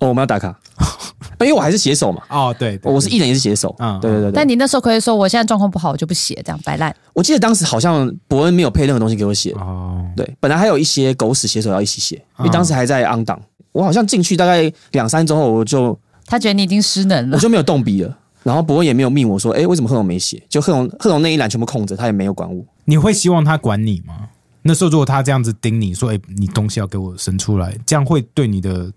[0.00, 0.52] 哦，我们要打卡，
[1.38, 3.72] 因为我还是写手嘛，哦，对，对我是艺人也是写手。
[3.78, 4.34] 嗯对对对对。
[4.34, 6.92] 但你那时候可以说，我现在状况不好，我就不写，这样摆烂。
[7.14, 13.40] 我记得当时好像伯恩没有配任何东西给我写，哦，对，本来还有一些狗屎写手要一起写，因为嗯当时还在 on 档。
[13.72, 18.18] 我好像进去大概两三周后，我就他觉得你已经失能了我，就没有动笔了。
[18.46, 20.40] 然后伯恩也没有命我说，哎，为什么贺龙没写？
[20.48, 22.64] 就贺龙贺龙那一栏全部空着，他也没有管我。
[22.84, 24.14] 你会希望他管你吗？
[24.62, 28.88] 那时候如果他这样子盯你说，哎，你东西要给我生出来，这样会对你的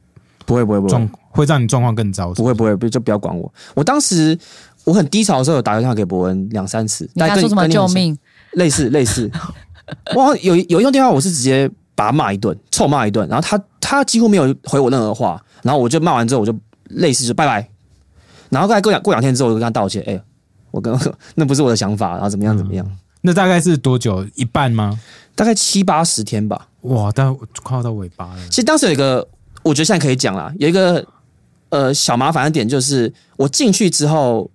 [0.45, 3.51] 不会不会不会状会让你状况更糟，不会不会，不就不要管我。
[3.73, 4.37] 我当时
[4.83, 8.15] 我很低潮的时候，有打电话给伯恩两三次，你跟他说什么救，命？
[8.51, 9.31] 类似类似。
[10.15, 16.55] 我有有一通电话，我是直接把他骂一顿，臭骂一顿，然后他他几乎没有回我任何话，然后我就骂完之后，我就
[16.89, 17.67] 类似就拜拜。
[18.49, 20.21] 然后过来过两过两天之后，我就跟他道歉，哎、
[20.71, 20.97] 我跟
[21.35, 22.85] 那不是我的想法，然后怎么样怎么样，
[23.21, 24.25] 那大概是多久？
[24.35, 24.99] 一半吗？
[25.35, 26.67] 大概七八十天吧。
[26.81, 27.33] 哇，但
[27.63, 28.47] 快要到尾巴了。
[28.49, 29.27] 其实当时有一个，
[29.63, 31.05] 我觉得现在可以讲啦，有一个
[31.69, 34.49] 呃小麻烦的点就是，我进去之后，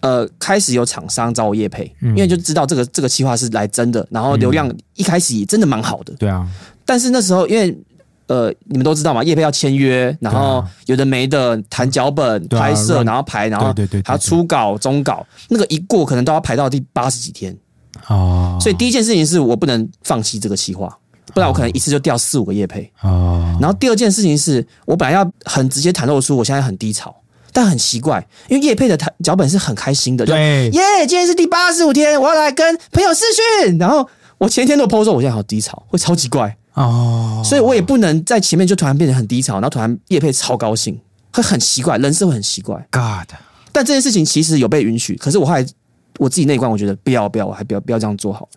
[0.00, 6.48] 呃，开始有厂商找我业配，嗯因为就知道这个这个企划是来真的，然后流量一开始也真的蛮好的，对啊，
[6.84, 7.76] 但是那时候因为。
[8.32, 17.54] 呃，你们都知道嘛，叶配要签约，然后有的没的谈脚本、啊拍摄，然后排，然后对对还要初稿、中稿，那个一过可能都要排到第八十几天。
[18.08, 20.96] 哦，所以第一件事情是我不能放弃这个企划，
[21.34, 22.90] 不然我可能一次就掉四五个叶配。
[23.02, 27.14] 哦，然后第二件事情是我本来要很直接袒露出我现在很低潮，
[27.52, 30.70] 但很奇怪，因为叶配的台脚本是很开心的，对。
[30.70, 33.24] 耶，今天是第八十五天，我要来跟朋友视
[33.66, 40.98] 讯，然后我前一天都 PO 说我现在好低潮，会超级怪，哦，所以我也不能在前面就突然变得很低潮，然后突然叶配超高兴，
[41.32, 42.76] 会很奇怪，人是会很奇怪。
[42.90, 43.28] God，
[43.72, 45.66] 但这件事情其实有被允许，可是我后来
[46.18, 48.48] 我自己那一关，我觉得不要不要，我还不要不要这样做好。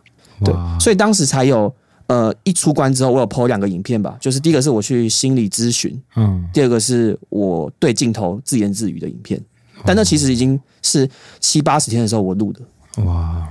[0.43, 1.73] 对，所以当时才有
[2.07, 9.41] 呃一出关之后，我有 PO 两个影片吧，就是第一个是我去心理咨询，嗯，第二个是我对镜头自言自语的影片，
[9.85, 13.03] 但那其实已经是七八十天的时候我录的。
[13.03, 13.47] 哇，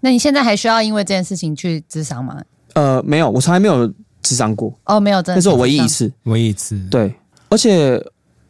[0.00, 2.40] 那你现在还需要因为这件事情去智商吗？
[2.74, 3.86] 呃，没有，我从来没有
[4.22, 5.88] 智商过，哦，没有，真的那是我唯一一。
[5.88, 6.12] 次。
[6.24, 7.14] 唯一一次，对，
[7.48, 8.02] 而且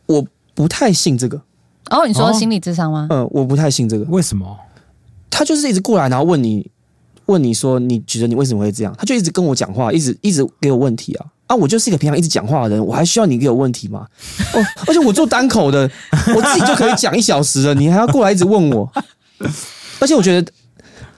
[0.06, 1.40] 我不太信这个，
[1.90, 3.06] 哦，你说哦心理智商吗？
[3.10, 4.04] 呃，我不太信这个。
[4.06, 4.56] 为什么？
[5.30, 6.70] 他就是一直过来，然后问你，
[7.26, 8.94] 问你说你觉得你为什么会这样？
[8.98, 11.56] 他就一直跟我讲话，一直一直给我问题啊啊！
[11.56, 14.06] 我就是一个平常一直讲话的人，我还需要你给我问题吗？
[14.54, 15.90] 哦，而且我做单口的，
[16.34, 18.92] 我自己就可以讲一小时了，你还要过来一直问我？
[20.00, 20.52] 而且我觉得，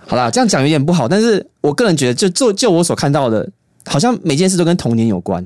[0.06, 3.48] 好啦，这样讲有点不好，但是我个人觉得，就就就我所看到的，
[3.86, 5.44] 好像每件事都跟童年有关。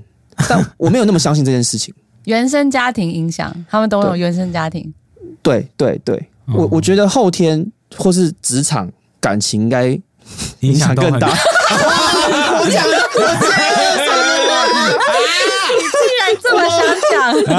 [0.49, 1.95] 但我没有那么相信这件事情。
[2.25, 4.93] 原生家庭影响，他们都有原生家庭。
[5.43, 7.65] 对对对，我哦我觉得后天
[7.97, 8.91] 或是职场
[9.21, 9.99] 感情应该
[10.61, 11.29] 影响更大。
[11.29, 12.99] 我讲了，
[15.93, 16.79] 竟然这么想
[17.13, 17.59] 讲，啊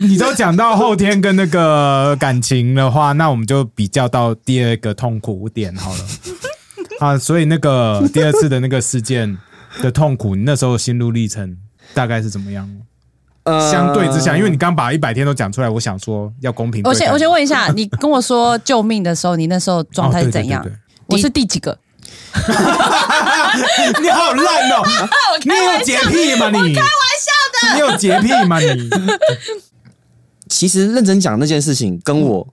[0.00, 6.00] 你都讲到后天跟那个感情的话，那我们就比较到第二个痛苦点好了。
[7.00, 9.36] 啊，所以那个第二次的那个事件
[9.82, 11.56] 的痛苦，你那时候心路历程
[11.94, 12.68] 大概是怎么样？
[13.44, 16.80] 呃相对之下，因为你刚把一百天都讲出来，我想说要公平。
[16.84, 20.78] 我先我先问一下， 你跟我说救命的时候，你那时候状态是怎样哦对对对？
[21.08, 21.76] 我是第几个？
[24.00, 24.82] 你 好烂哦！
[25.44, 26.74] 你有洁癖吗你？
[26.74, 26.88] 开玩
[27.20, 27.74] 笑的。
[27.74, 28.90] 你有洁癖吗你？
[30.52, 32.46] 其实认真讲那件事情跟我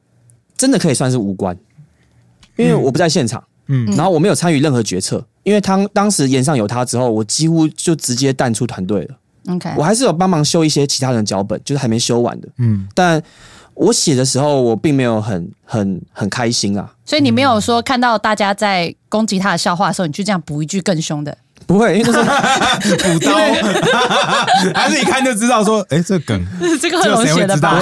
[0.55, 1.55] 真的可以算是无关，
[2.55, 5.25] 因为我不在现场，嗯然后我没有参与任何决策。
[5.43, 9.17] 因为他当时岩上有他之后，我几乎就直接淡出团队了。
[9.47, 12.47] OK，我还是有帮忙修一些其他人的脚本，就是还没修完的。
[12.57, 13.21] 嗯，但
[13.73, 21.35] 我写的时候，我并没有很很很开心啊，所以你没有说看到大家在攻击他的笑话的时候，你就这样补一句更凶的。
[21.69, 22.25] 不会，因为那时候
[22.97, 23.32] 补刀，
[24.73, 26.43] 还是一看就知道说，哎，这梗
[26.82, 27.79] 这个贺龙写的吧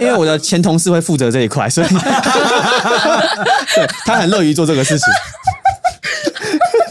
[0.00, 1.98] 因为我的前同事会负责这一块，所以 对
[4.04, 5.08] 他很乐于做这个事情。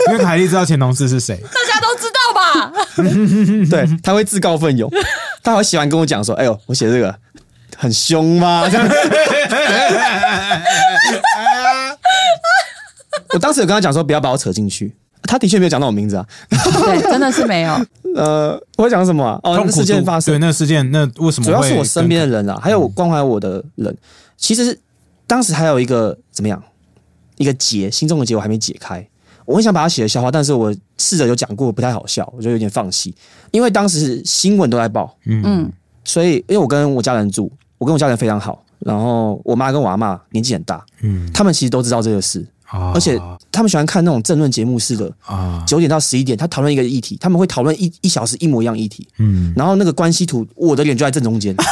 [0.10, 2.69] 因为凯莉知道前同事是谁，大家都知道吧？
[3.71, 4.91] 对，他会自告奋勇，
[5.41, 7.15] 他还会喜欢跟我讲说：“哎呦，我写这个
[7.78, 8.86] 很凶吗？”这样。
[13.34, 14.93] 我当时有跟他讲说，不要把我扯进去。
[15.26, 16.26] 他的确没有讲到我名字啊。
[16.50, 17.74] 对，真的是没有。
[18.16, 23.96] 呃，我讲什么啊、哦，那痛苦事件发生对，那事件，那为什么主要是我身边的人啊，还有关怀我的人。
[24.38, 24.80] 其实
[25.28, 26.62] 当时还有一个怎么样，
[27.38, 29.06] 一个结，心中的结我还没解开。
[29.46, 33.14] 我很想把它写的笑话，但是我试着有讲过，不太好笑，我就有点放弃。
[33.52, 35.72] 因为当时新闻都在报，嗯，
[36.04, 42.91] 所以因为我跟我家人住，我跟我家人非常好，然后我妈跟我阿妈年纪很大，嗯他们其实都知道这个事，啊。
[42.93, 43.19] 而且
[43.51, 51.56] 他们喜欢看那种政论节目式的，啊，九点到十一点，他讨论一个议题，他们会讨论一一小时一模一样议题，嗯，然后那个关系图，我的脸就在正中间。
[51.56, 51.63] 啊，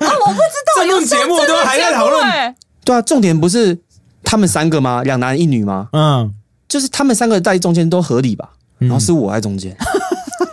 [0.00, 0.40] 我不知
[0.76, 3.78] 道，政论节目都还在讨论，对，对啊，重点不是
[4.24, 5.02] 他们三个吗？
[5.04, 5.88] 两男一女吗？
[5.92, 6.32] 嗯，
[6.68, 9.76] 就是他们三个在中间都合理吧，然后是我在中间，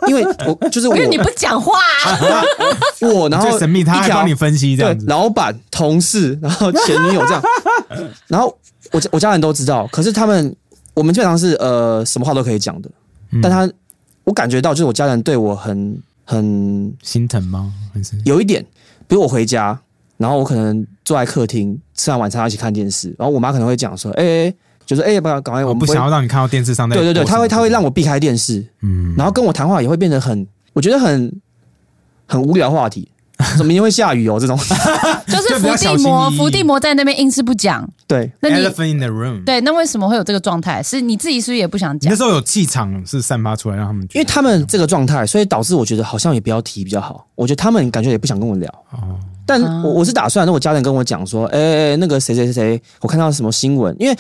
[0.10, 2.43] 因为我就是我，因为你不讲话、啊，
[3.02, 7.43] 我，然后最神秘，他还帮你分析这对样子，老板、同事，然后前女友这样，
[8.28, 8.58] 然后
[8.91, 10.56] 我家我家人都知道，可是他们
[10.93, 12.89] 我们基本上是呃什么话都可以讲的，
[13.32, 13.39] 嗯。
[13.41, 13.69] 但他
[14.24, 17.72] 我感觉到就是我家人对我很很心疼吗？
[17.93, 18.65] 还是有一点，
[19.08, 19.80] 比如我回家，
[20.17, 24.54] 然后我可能坐在客厅吃完晚餐一起看电视，然后我妈可能会讲说，哎、
[24.89, 29.13] 就是哎，不要赶快，我不想要让你看到电视上在对对对，他会他会让我避开电视，嗯。
[29.15, 31.32] 然后跟我谈话也会变得很，我觉得很
[32.25, 33.08] 很无聊话题，
[33.56, 34.58] 怎么明天会下雨哦这种，
[35.30, 37.88] 就是伏地魔，伏地魔在那边硬是不讲。
[38.08, 40.82] 对，那你 elephant in the room，对，那为什么会有这个状态？
[40.82, 42.12] 是你自己是不是也不想讲？
[42.12, 42.17] 那？
[42.17, 47.28] 时候有气场是散发出来，让他们觉得因为他们这个状态，所以导致我觉得好像也不要提比较好。
[47.36, 49.84] 我觉得他们感觉也不想跟我聊，哦，但啊。
[49.86, 54.17] 我我是打算，那我家人跟我讲说，哎、那个谁谁谁谁，我看到什么新闻，因为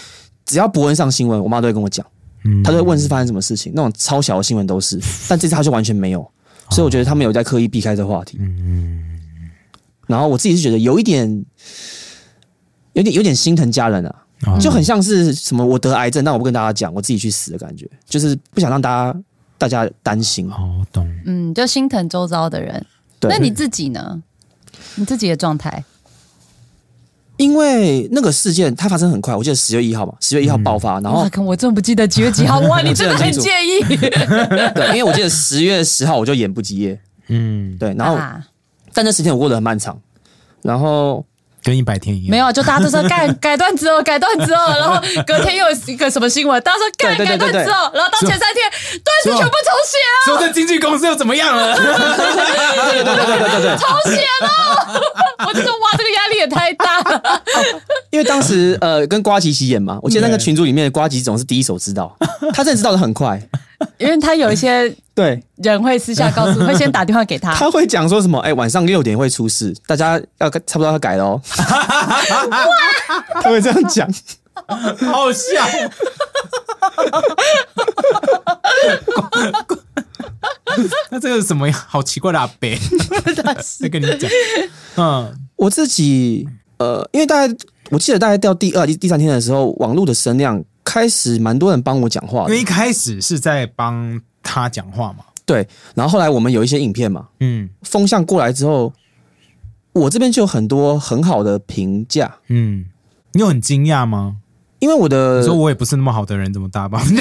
[0.49, 2.03] 只要博恩上新闻，我妈都会跟我讲，
[2.43, 6.19] 嗯她都会问是发生什么事情，那种超小的新闻都是， 但这次她就完全没有，
[6.71, 8.37] 所以我觉得他们有在刻意避开这个话题。
[8.41, 9.05] 嗯
[10.07, 11.45] 然后我自己是觉得有一点，
[12.93, 14.15] 有点有点心疼家人啊，
[14.47, 19.19] 哦就很像是什么我得癌症，但我不跟大家讲，我自己去死的感觉，就是不想让大家
[19.59, 20.49] 大家担心。
[20.49, 22.83] 哦，懂，嗯，就心疼周遭的人。
[23.19, 24.19] 对，那你自己呢？
[24.95, 25.83] 你自己的状态？
[27.39, 32.59] 因为那个事件它发生很快，我记得十月一号嘛，十月一号爆发，然后我真的不记得几月几号。
[32.67, 33.79] 哇，你真的很介意。
[34.75, 36.99] 对，因为我记得十月十号我就演不及夜，
[37.29, 38.45] 嗯，对，然后啊
[38.93, 39.97] 但那十天我过得很漫长，
[40.63, 41.25] 然后
[41.63, 48.69] 跟一百天一样，没有，就大家都说改 改段子哦，改段子哦，然后隔天又有一个什么新闻，大家说改改段子哦，然后到前三天
[49.03, 51.75] 段子全部重写啊，说这经纪公司又怎么样了？
[51.75, 54.49] 对对对对对对，重写了。
[55.47, 57.41] 我就说哇，这个压力也太大了。
[58.11, 62.15] 因为当时呃跟瓜吉一起演嘛，我记得那个群组里面瓜吉总是第一手知道，
[62.53, 63.41] 他真的知道的很快，
[63.97, 67.53] 因为他有一些 对，人会私下告诉， 会先打电话给他。
[67.53, 68.39] 他会讲说什么？
[68.39, 71.41] 哎、晚上六点会出事，大家要差不多要改了哦。
[73.41, 74.07] 他会这样讲，
[75.07, 75.65] 好笑。
[81.09, 81.85] 那这个是什么呀？
[81.87, 82.69] 好奇怪的阿伯，
[83.79, 84.29] 在跟你讲，
[84.95, 87.53] 嗯，我自己呃，因为大概
[87.89, 92.63] 我记得大概到第二、第第三天的时候，网络的声量开始蛮多人帮我讲话的因为一。
[92.63, 98.91] 开始是在帮他讲话嘛，对，然后后来我们有一些影片嘛，嗯风向过来之后，
[99.93, 102.85] 我这边就有很多很好的评价，嗯，
[103.33, 104.37] 你有很惊讶吗？
[104.79, 107.01] 因为我的你说我也不是那么好的人，怎么大方？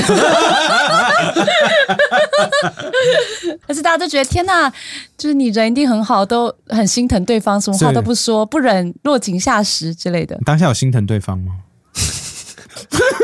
[3.67, 4.73] 可是大家都觉得天呐，
[5.17, 10.45] 就是你人一定很好，都很心疼对方，什么话都不说，不忍落井下石之类的你。
[10.45, 11.57] 当下有心疼对方吗？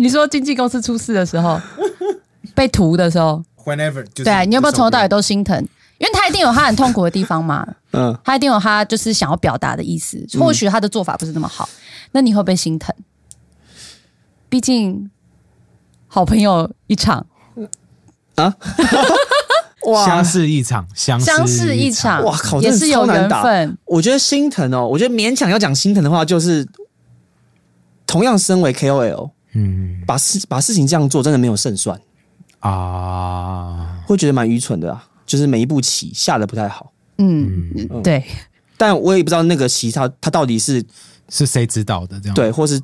[0.00, 1.60] 你说经纪公司出事的时候，
[2.56, 5.56] 被屠的时候，Whenever，就是对啊，你有没有从头到尾都心疼？
[5.98, 11.68] 因为他一定有他很痛苦的地方嘛，嗯，他一定有他就是想要表达的意思，或许他的做法不是那么好，
[12.12, 12.94] 那你会不会心疼？
[14.48, 15.10] 毕竟
[16.08, 17.26] 好朋友一场。
[18.36, 18.56] 啊，
[20.06, 23.76] 相识一场，相相识一场，哇靠也是有缘分。
[23.84, 26.66] 我觉得心疼哦，我觉得勉强要讲心疼的话，就是
[28.06, 32.00] 同样身为 KOL，嗯把事把事情这样做，真的没有胜算，
[32.60, 35.06] 啊，会觉得蛮愚蠢的啊。
[35.26, 38.24] 就是每一步棋下的不太好，嗯，对，
[38.76, 40.84] 但我也不知道那个棋他他到底是
[41.28, 42.18] 是谁指导的？
[42.20, 42.74] 这样对，或是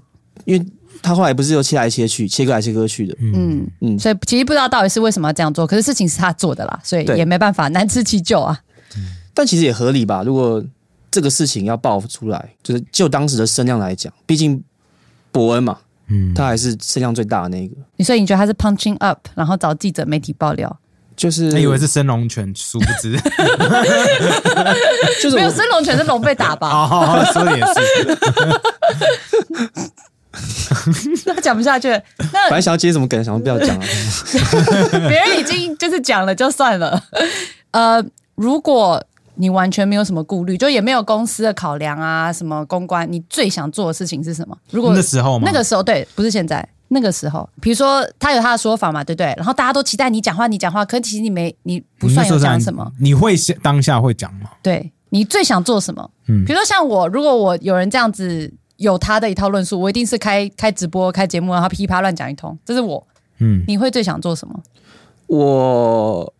[0.45, 0.67] 因为
[1.03, 8.61] 他后来不是又切来切去，切割来切割去的，嗯嗯所以其实不知道到底是为什么要这样做，可是事情是他做的啦，所以也没办法，难辞其咎啊。
[9.35, 10.23] 但其实也合理吧。
[10.23, 10.65] 如果
[11.11, 14.63] 这个事情要爆出来，就是就当时的声量来讲，毕竟
[15.33, 20.79] 伯恩嘛，嗯他还是声量最大的那个，你所以你觉得他是 punching up，然后找记者媒体爆料？
[21.17, 23.17] 就是他以为是升龙拳，殊不知
[25.23, 26.69] 就是没有，我升龙拳是龙被打吧？
[26.71, 28.19] 哦，说的也是，
[31.25, 31.89] 那讲不下去，
[32.33, 33.87] 那本来想要接什么梗，想说不要讲啊。
[35.09, 37.03] 别人已经就是讲了就算了。
[37.71, 39.03] 呃，如果
[39.37, 44.57] 你完全没有什么顾虑，就也没有公司的考量啊，什么公关，你最想做的事情是什么？
[44.71, 45.45] 如果那时候吗？
[45.47, 46.67] 那个时候对，不是现在。
[46.89, 49.35] 那个时候，比如说他有他的说法嘛，对不对？
[49.37, 52.89] 然后大家都期待你讲话，你讲话，可其实你没，你不算有讲什么。
[53.01, 54.51] 你会先当下会讲吗？
[54.63, 56.09] 对你最想做什么？
[56.29, 63.05] 嗯比如说像我，如果我有人这样子有他的一套论述，我一定是开开直播、开节目，然后噼啪乱讲一通，这是我。
[63.39, 64.55] 嗯，你会最想做什么？
[65.27, 66.33] 我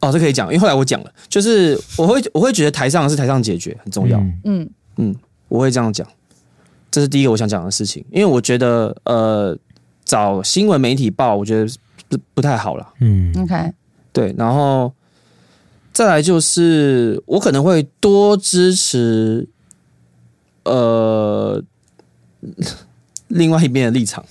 [0.00, 4.68] 哦，这可以讲，因为后来我讲了，就是我会我会觉得台上是台上解决很重要，嗯。
[4.96, 5.14] 嗯。
[5.48, 6.06] 我会这样讲，
[6.92, 9.58] 这是第一个我想讲的事情，因为我觉得呃
[10.04, 11.68] 找新闻媒体报，我觉得
[12.08, 13.72] 不不太好了，嗯，OK，
[14.12, 14.92] 对，然后
[15.92, 19.48] 再来就是我可能会多支持
[20.62, 21.60] 呃
[23.26, 24.24] 另外一边的立场。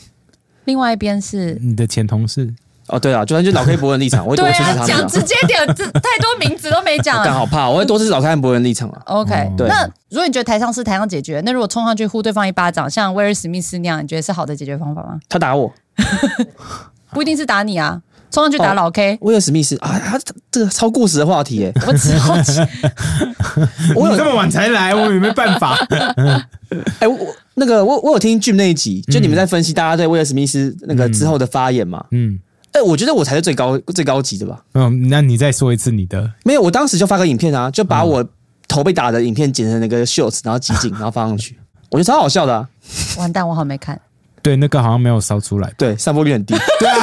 [0.64, 2.54] 另外一边是你的前同事
[2.90, 4.88] 哦，对啊，就算就老 K 伯恩立场， 我会多对啊，支持他们啊。
[4.88, 9.02] 讲直接点，这太多名字都没讲 好怕，我会多支持老 K 和伯恩立场啊。
[9.08, 15.20] OK，、那如果你觉得台上是台上解决，那如果冲上去呼对方一巴掌，像威尔史密斯那样，你觉得是好的解决方法吗？
[15.30, 15.72] 他打我，
[17.12, 20.20] 不一定是打你啊，冲上去打哦老 K，、威尔史密斯啊，他
[20.52, 21.74] 这个超过时的话题耶。
[21.88, 22.60] 我只好奇，
[23.96, 25.78] 我有你这么晚才来，我也没办法。
[27.00, 32.06] 哎，我我那个我我有听 Jim 那一集，就你们在分析大家对威尔史密斯那个之后的发言嘛？
[32.12, 32.40] 嗯
[32.74, 34.62] 哎，我觉得我才是最高最高级的吧？
[34.74, 38.24] 嗯，那你再说一次你的没有，我当时就发个影片啊，就把我
[38.68, 41.58] 头被打的影片剪成那个 shorts，然后集锦，然后放上去，
[41.90, 42.68] 我觉得超好笑的啊。
[43.18, 44.00] 完蛋，我好像没看。
[44.42, 45.74] 对那个好像没有烧出来。
[45.78, 46.96] 对，散播率很低， 对啊，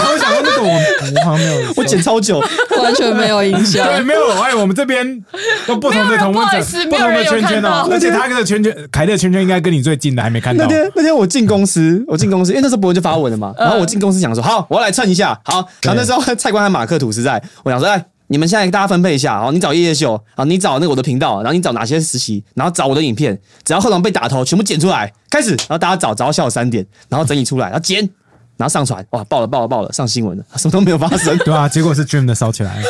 [0.66, 2.42] 我我好像没有，我剪超久。
[2.83, 3.87] 完全没有影响。
[3.88, 4.20] 对，没有。
[4.42, 5.24] 哎，我们这边
[5.66, 7.88] 都不同的同温没有不好意层，思不同的圈圈哦。
[7.90, 10.76] 而且他的圈圈，凯的圈圈应该跟你最近的，还没看到那到。
[10.76, 28.09] 天那天我进公司，我进公司，因为那时候博文就发文了嘛，然后我进公司想说，好，我要来蹭一下，好，然后那时候蔡官和马克吐司在，我想说，哎，你们现在大家分配一下，好，你找夜夜秀，好，你找那个我的频道，然后你找哪些实习，然后找我的影片，只要后场被打头，全部剪出来，开始，然后大家找找到下午三点，然后整理出来，然后剪，
[28.56, 31.36] 然后上传，哇，爆了爆了爆了，上新闻了，什么都没有发生。
[31.44, 32.82] 对啊，结果是 Dream 的烧起来了，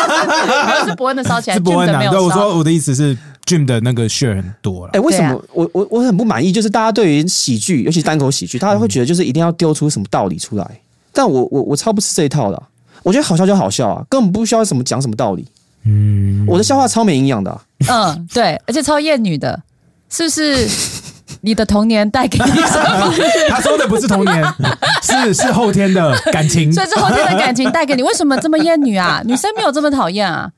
[0.88, 1.98] 是伯恩的烧起来，是伯恩的啊。
[1.98, 5.00] 没有对，我烧说我的意思是 Dream 的那个 share 很多了哎、。
[5.00, 6.50] 为什么、啊我我我很不满意？
[6.50, 10.80] 就是大家对于喜剧，尤其单口喜剧，大家会觉得就是一定要丢出什么道理出来。
[11.12, 12.62] 但我我我超不吃这一套的啊、
[13.02, 15.46] 我觉得好笑就好笑啊，根本不需要什么讲什么道理。
[15.84, 19.62] 嗯，我的笑话超没营养的啊、嗯，对，而且超厌女的，
[20.08, 20.66] 是不是？
[21.44, 23.14] 你的童年带给你什么？
[23.50, 24.42] 他说的不是童年，
[25.02, 26.72] 是是后天的感情。
[26.72, 29.20] 所以是后天的感情带给你，为什么这么厌女啊？
[29.26, 30.50] 女生没有这么讨厌啊，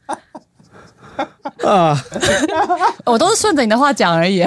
[1.64, 2.04] 啊！
[3.04, 4.44] 我都是顺着你的话讲而已、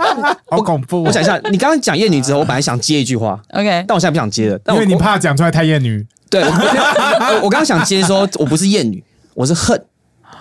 [0.48, 1.04] 好恐怖哦。
[1.08, 4.58] 我想一下，你刚刚讲厌女之后，我本来想接一句话，OK，但我现在不想接了。
[4.64, 6.06] 但因为你怕讲出来太厌女。
[6.30, 9.84] 对我我我刚刚想接说，我不是厌女，我是恨，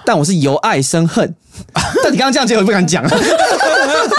[0.06, 1.36] 但我是由爱生恨。
[2.02, 3.04] 但你刚刚这样接，我不敢讲。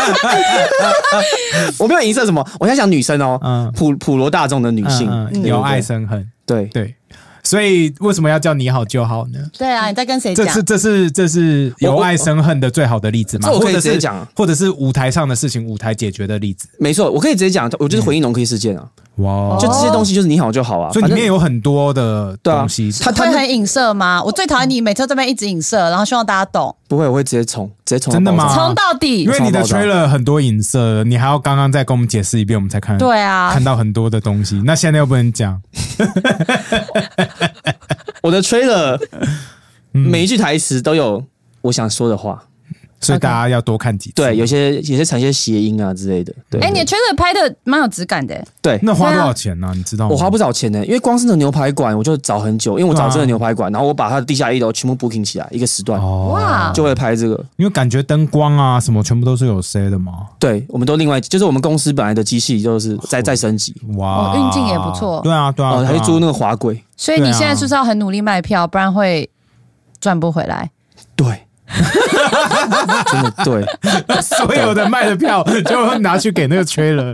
[1.79, 3.73] 我没有影射什么，我在讲女生哦，嗯。
[3.77, 6.27] 普普罗大众的女性，嗯嗯，有爱，生恨。
[6.47, 6.85] 对对。
[6.85, 6.95] 对，
[7.43, 9.39] 所以为什么要叫你好就好呢？
[9.59, 10.63] 对啊，你在跟谁讲这是？
[10.63, 13.49] 这是这是由爱生恨的最好的例子吗？
[13.49, 16.69] 这我可以或者是直接讲啊或者是舞台上的事情，舞台解决的例子。
[16.79, 18.87] 没错，我可以直接讲，我就是回应农 K 事件啊，
[19.17, 22.91] 哇，就这些东西就是你好就好啊，所以里面有很多的东西。
[23.01, 24.23] 他他很影射吗？
[24.25, 29.31] 我最讨厌你每次这边一直影射，然后希望大家懂，不会，我会直接冲，直接冲真的吗冲到底因。
[29.31, 34.63] 为你的超爆炸 trailer 很多影射，你还要刚刚再跟我们解释一遍，我们才看对啊看，到很多的东西。
[34.65, 35.61] 那现在又不能讲，
[38.23, 38.99] 我的 trailer
[39.95, 40.01] 嗯。
[40.11, 41.25] 每一句台词都有
[41.63, 42.49] 我想说的话，
[43.03, 44.17] 所以大家要多看几次。
[44.17, 46.61] 对，有些有些产一些谐音啊之类的，对。
[46.61, 49.73] 哎，你的 trailer 拍的蛮有质感的，对，那花多少钱呢？
[49.75, 50.13] 你知道吗？
[50.13, 56.31] 我花不少钱呢，因为光是那牛排馆我就找很久，因为我找这个牛排馆，然后我把它的地下一楼全部 booking 起来，一个时段，哦。
[56.33, 56.73] 哇。
[56.73, 57.35] 就会拍这个。
[57.57, 60.13] 因为感觉灯光啊什么全部都是有 C 的嘛。
[60.39, 65.21] 对，我们都另外就是我们公司本来的机器就是在在升级，哇，哦运镜也不错。
[65.23, 65.99] 对啊，对啊，哦，还对啊。
[65.99, 69.29] 去租那个滑轨，所以你现在是不是要很努力卖票，不然会
[70.01, 70.71] 赚不回来？
[71.15, 71.47] 对，
[73.11, 73.65] 真的对。
[74.23, 77.13] 所有的卖的票就拿去给那个 trailer。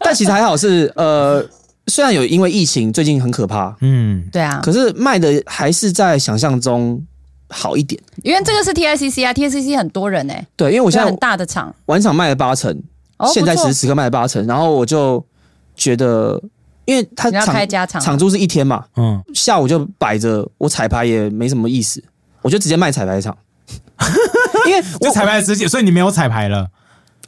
[0.00, 1.44] 但其实还好是呃，
[1.86, 7.02] 虽然有因为疫情最近很可怕，嗯，对啊，可是卖的还是在想象中
[7.48, 8.00] 好一点。
[8.22, 12.70] 因为这个是 TICC 啊，TICC 很多人哎，对，因为我现在很大的场，晚场卖了八成，
[13.18, 15.24] 哦，现在时此刻卖了八成，然后我就
[15.74, 16.40] 觉得，
[16.84, 22.02] 因为他你要开加场场租是一天嘛，嗯，下午就摆着，我彩排也没什么意思，
[22.44, 23.36] 我就直接卖彩排场，
[24.68, 26.68] 因为就我彩排之前，所以你没有彩排了，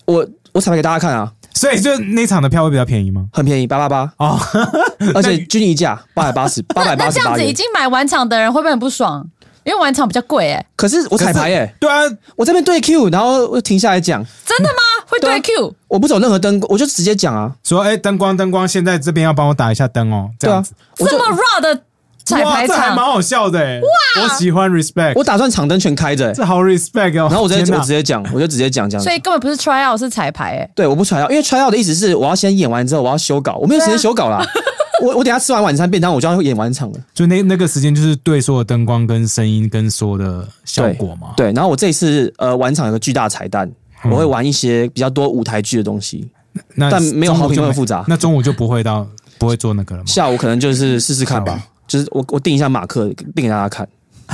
[0.05, 3.27] 我我彩排给大家看啊，所以就那场的票会比较便宜吗？
[3.33, 4.39] 很便宜，八八八，哦，
[5.15, 7.25] 而且均一价八百八十， 八百那八十八元。
[7.25, 9.27] 这样子已经买完场的人会不会很不爽？
[9.65, 12.03] 因为晚场比较贵哎，可是我彩排耶、对啊，
[12.37, 14.79] 我这边对 Q，然后我停下来讲，真的吗？
[15.09, 15.75] 会对 Q？
[15.89, 21.81] 我不走任何灯，我就直接讲啊，说哎，灯光灯光，现在这边要帮我打一下灯哦，这样子。，这么 raw 的
[22.27, 23.81] 彩哇，排这还蛮，好笑的哎，
[24.21, 27.29] 我喜欢 respect，我打算场灯全开着、欸，这好 respect 哦。
[27.31, 29.17] 然后我直接天哪我直接讲，我就直接讲这样子所。
[29.17, 30.71] 以根本不是 try out 是彩排哎。
[30.75, 34.45] 对，我不 try out，，因为 try out 的意思是我要先演完之后我要修稿，我没有时间修稿啦。
[35.03, 36.99] 我我等一下吃完晚餐便当，我就要演完场了。
[37.15, 41.29] 就那那个时间就是对所有灯光跟声音跟所有的效果嘛。
[41.37, 43.71] 对，然后我这一次呃晚场有个巨大彩蛋，
[44.05, 46.29] 嗯我会玩一些比较多舞台剧的东西。
[46.75, 49.07] 那但没有好评那么复杂那中午就不会到
[49.37, 50.07] 不会做那个了吗？
[50.07, 53.87] 下午可能就是试试看吧，就是我我定一下马克，定给大家看。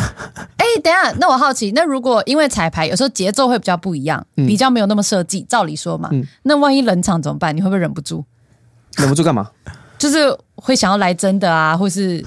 [0.56, 7.54] 哎，等一下，那我好奇，那如果因为彩排有时候节奏会比较不一样，比较没有那么设计，照理说嘛嗯，那万一冷场怎么办？
[7.54, 8.24] 你会不会忍不住？
[8.96, 9.50] 忍不住干嘛？
[9.98, 12.24] 就是会想要来真的啊，或是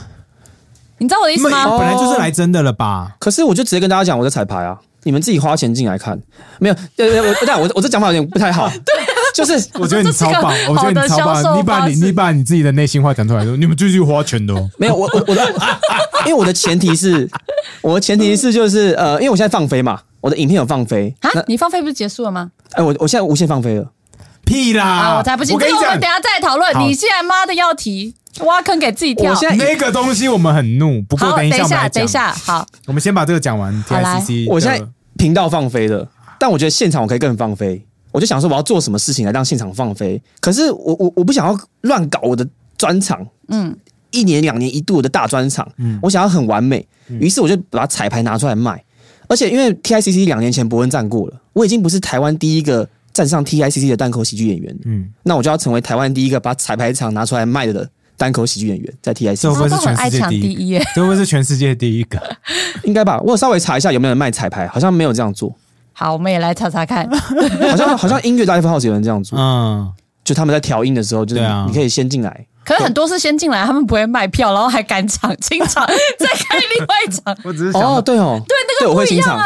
[0.99, 1.65] 你知道我的意思吗？
[1.77, 3.15] 本来就是来真的了吧？
[3.19, 6.17] 可是我就直接跟大家讲我在彩排啊，你们自己花钱进来看，
[6.59, 6.75] 没有？
[6.75, 8.69] 我但我我这讲法有点不太好，
[9.35, 14.69] 就是我觉得你超棒，我觉得你超棒，你把你你把你自己的内心话讲出来，说你们继续花钱的哦。
[14.77, 15.53] 没有，我我我的，
[16.25, 17.29] 因为我的前提是，
[17.81, 22.49] 我的前提是就是呃，因为我现在放飞嘛，我的影片有放飞，啊，你放飞不是结束了吗？
[22.71, 23.85] 哎、我我现在无限放飞了，
[24.45, 24.85] 屁啦！
[24.85, 25.53] 啊，我才不信！
[25.53, 26.79] 我跟你讲等，下再讨论。
[26.79, 29.35] 你现在妈的要提挖坑给自己跳我。
[29.35, 31.89] 现在那个东西我们很怒，不过，等一等一下。
[31.89, 33.83] 等一下，好，我们先把这个讲完。
[33.85, 36.07] 好来 TICC，我现在的频道放飞了，
[36.39, 37.85] 但我觉得现场我可以更放飞。
[38.15, 42.47] 我就想说我要做什么事情来让现场放飞，可是我我我不想要乱搞我的
[42.77, 43.75] 专场，嗯，
[44.11, 46.87] 一年两年一度的大专场，嗯我想要很完美，
[47.19, 48.81] 于是我就把彩排拿出来卖。
[49.27, 60.79] 而且因为 TICC 两年前伯恩站过了，我已经不是台湾第一个站上 TICC 的单口喜剧演员，嗯，那我就要成为台湾第一个把彩排场拿出来卖的单口喜剧演员，在 TICC 会不会是全世界第一？
[60.79, 62.21] 会不会是全世界第一个？
[62.83, 63.19] 应该吧？
[63.21, 65.53] 我有稍微查一下有没有人卖彩排，好像没有这样做，
[65.97, 67.09] 好，我们也来查查看。
[67.71, 69.89] 好像好像音乐 live house 有人这样做，嗯，
[70.25, 75.87] 就他们在调音的时候，就是对啊你可以先进来，可是很多是先进来，他们不会卖票，然后还赶场清场，
[76.19, 77.37] 再开另外一场。
[77.45, 79.45] 我只是想哦，对哦，对那个不一样啊。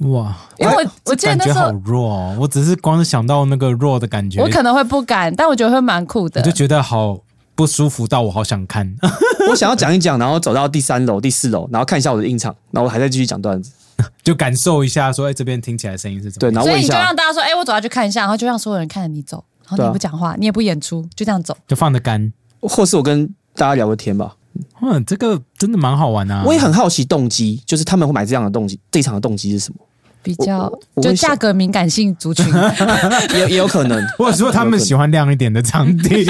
[0.00, 6.52] 哇，因为我我记得那时候好弱哦，我只是光是想到那个弱的感觉，我可能会不敢，但我觉得会蛮酷的我就。
[6.52, 7.18] 觉得好
[7.56, 8.94] 不舒服到我好想看。
[9.50, 13.72] 我想要讲一讲，然后走到第三楼、第四楼，然后看一下我的音场，然后我还在继续讲段子。
[14.22, 16.68] 就感受一下，说哎，这边听起来声音是怎么对，然后？
[16.68, 21.56] 所以你就让大家说，哎，我走下去看一下，然后就让所有人看着你走，然后你不讲话，你也不演出，就这样走。
[21.66, 22.30] 就放得干。
[22.60, 24.36] 或是我跟大家聊个天吧。
[24.82, 26.42] 嗯，这个真的蛮好玩啊。
[26.44, 29.80] 我也很好奇动机，就是他们会买这样的动机，这一场的动机是什么？
[30.26, 30.68] 比较
[31.00, 32.44] 就价格敏感性族群，
[33.32, 36.24] 也有也有可能， 或者说他们喜欢亮一点的场地，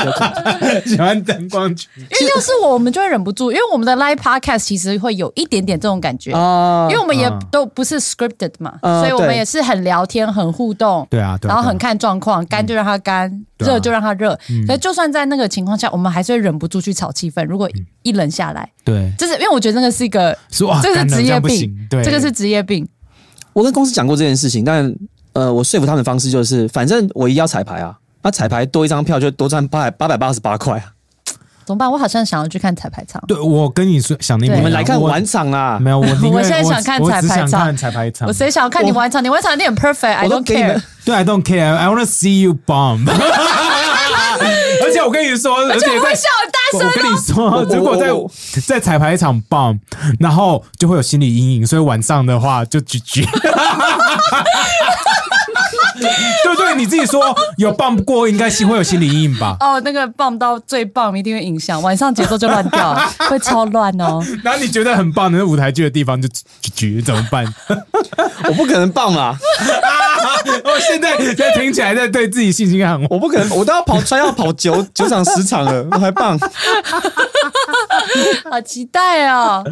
[0.88, 1.86] 喜欢灯光区。
[1.96, 7.38] 因为要是我，我们就会忍不住，因为我们的 live podcast 其实会有一点点这种感觉，啊因为我们也嗯。
[7.50, 14.38] 都不是 scripted 嘛，啊所以我们也是很聊天、很互动，对啊，然后很看状况，干就让它干，热就让它热。
[14.66, 17.44] 可是就算在那个情况下，我们还是会忍不住去炒气氛。
[17.44, 17.84] 如果嗯。
[18.02, 20.34] 一冷下来，对，就是因为我觉得那个是一个，
[20.82, 22.88] 这个是职业病对，这个是职业病。
[23.52, 24.94] 我跟公司讲过这件事情，但
[25.32, 30.92] 呃，我说服他们的方式就是，反正我一定要彩排啊，那彩排多一张票就多赚八百八百八十八块啊。
[31.64, 31.88] 怎么办？
[31.88, 33.22] 我好像想要去看彩排场。
[33.28, 38.32] 对我跟你说，想你们来看我晚场啊，没有，我 我现在想看彩排场我只想看彩排场我。
[38.32, 39.22] 谁想要看你晚场？
[39.22, 40.82] 你晚场一定很 perfect，I don't 给你们 care。
[41.06, 41.76] 对，I don't care.
[41.76, 43.04] I want to see you bomb.
[44.82, 48.10] 而且我跟你说，而且会笑很大我跟你说，如果在
[48.66, 49.78] 在彩排场 bomb，
[50.18, 53.24] 然后就会有心理阴影，所以晚上的话就拒绝。
[56.00, 59.56] 对对，你自己说有 bomb 过，应该心会有心理阴影吧？
[59.60, 62.94] 哦，那个棒到最棒一定会影响，晚上节奏就乱掉，
[63.28, 64.24] 会超乱哦。
[64.42, 66.28] 然后你觉得很棒的那舞台剧的地方就
[66.62, 67.44] GG，怎么办？
[68.48, 69.36] 我不可能棒啊，
[70.64, 76.38] 我 现在现在听起来在对自己信心很我不可能，我都要跑，穿要跑九九场十场了，我还棒。
[78.50, 79.64] 好期待哦！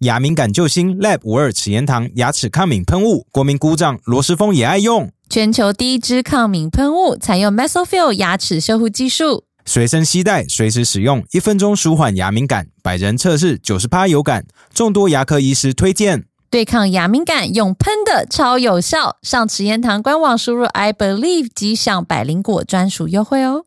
[0.00, 9.44] 牙敏感救星 Lab 五二齿炎堂牙齿抗敏喷雾，国民姑丈罗时峰也爱用，全球第一支抗敏喷雾，采用 Mesofill 牙齿修护技术。
[9.68, 16.24] 随身携带，随时使用，一分钟舒缓牙敏感，百人测试九十趴有感，众多牙科医师推荐。
[16.48, 19.16] 对抗牙敏感，用喷的超有效。
[19.22, 23.64] 上齿延堂官网输入 I believe 即享百灵果专属优惠哦。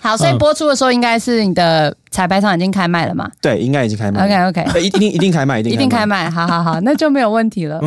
[0.00, 4.48] 好，所以嗯播出的时候应该是你的彩排场已经开卖了嘛对，应该已经开卖了。
[4.48, 6.06] ？OK OK，一一定一定开卖，一定 一定开。
[6.06, 7.78] 卖，好好好，那就没有问题了。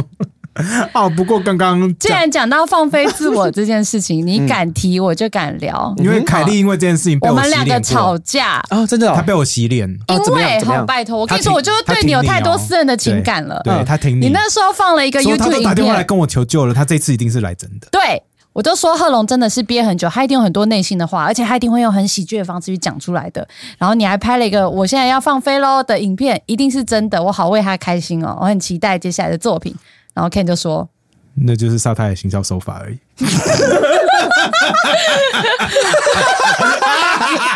[0.93, 5.93] 哦，不过刚刚既然讲到放飞自我这件事情，你敢提我就敢聊。
[5.97, 13.61] 因为凯莉因为这件事情被我们两个吵架，啊，真的哦他被我洗脸，哦因为好拜托，我跟你说，我就是对你有太多私人的情感了。
[13.63, 17.87] 对嗯他挺你那时候放了一个 YouTube 打电话来，跟我求救了，他这次一定是来真的。
[17.91, 18.21] 对
[18.53, 23.47] 我就说贺龙真的是憋很久，他一定有很多内心的话，而且他一定会用很喜剧的方式去讲出来的。
[23.79, 29.75] 然后你还拍了一个我现在要放飞喽的影片，一定是真的，我好为他开心哦，我很期待接下来的作品。
[30.13, 30.87] 然后 Ken 就说。
[31.35, 32.97] 那就是沙太的行销手法而已。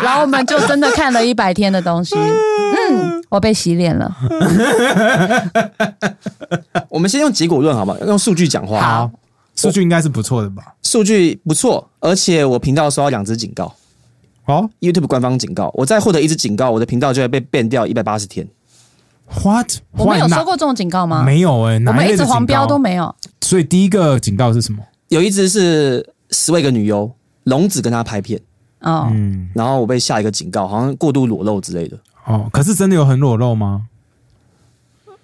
[0.02, 4.16] 然后我们就真的看了一百天的东西，嗯，我被洗脸了。
[6.88, 7.96] 我们先用结果论好吗？
[8.06, 8.80] 用数据讲话。
[8.80, 9.10] 好，
[9.54, 10.74] 数据应该是不错的吧？
[10.82, 13.72] 数据不错，而且我频道收到两支警告
[14.46, 18.48] 哦，YouTube 官方警告，我再获得一支警告，我的频道就会被 ban 掉一百八十天。
[19.42, 19.72] ，What？
[19.92, 21.22] 我们有收过这种警告吗？
[21.22, 22.78] 没有哎、我们一直黄标都。
[22.78, 23.14] 没有。
[23.40, 24.82] 所以第一个警告是什么？
[25.08, 27.10] 有一只是十位个女优，
[27.44, 28.40] 龙子跟他拍片，
[28.80, 31.96] 哦，嗯，然后我被下一个警告，好像过度裸露之类的。
[32.26, 33.86] 哦，可是真的有很裸露吗？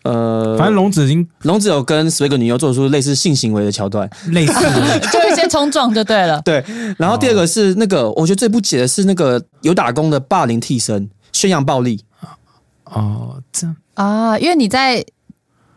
[0.04, 4.08] 呃，反正龙子已经龙子有跟十位个女优做出类似性行为的桥段。
[4.28, 4.52] 类似
[5.10, 6.40] 就一些冲撞就对了。
[6.44, 6.62] 对，
[6.98, 12.04] 然后第二个是那个，我觉得最不解的是那个有打工的霸凌替身，宣扬暴力。
[12.84, 15.04] 哦，这样啊，因为你在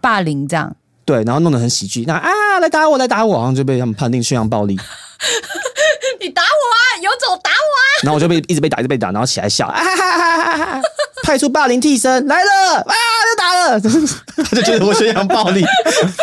[0.01, 4.76] 霸凌这样，对，然后弄得很喜剧，那啊来打我来打我，好像就被他们判定宣扬暴力，
[6.20, 7.89] 你打我啊，有种打我啊！
[8.03, 10.82] 然后我就被一直被打，一直被打，然后起来笑，啊哈哈哈哈哈哈，
[11.24, 12.93] 派出霸凌替身来了，啊
[13.30, 13.80] 又打了，
[14.49, 15.63] 他就觉得我宣扬暴力，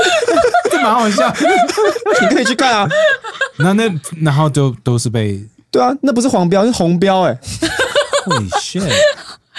[0.71, 1.33] 这蛮好笑。
[2.21, 2.89] 你可以去看啊，
[3.59, 3.91] 那那
[4.23, 7.39] 然后就都是被对啊，那不是黄标，是红标哎、
[8.27, 8.89] Holy shit，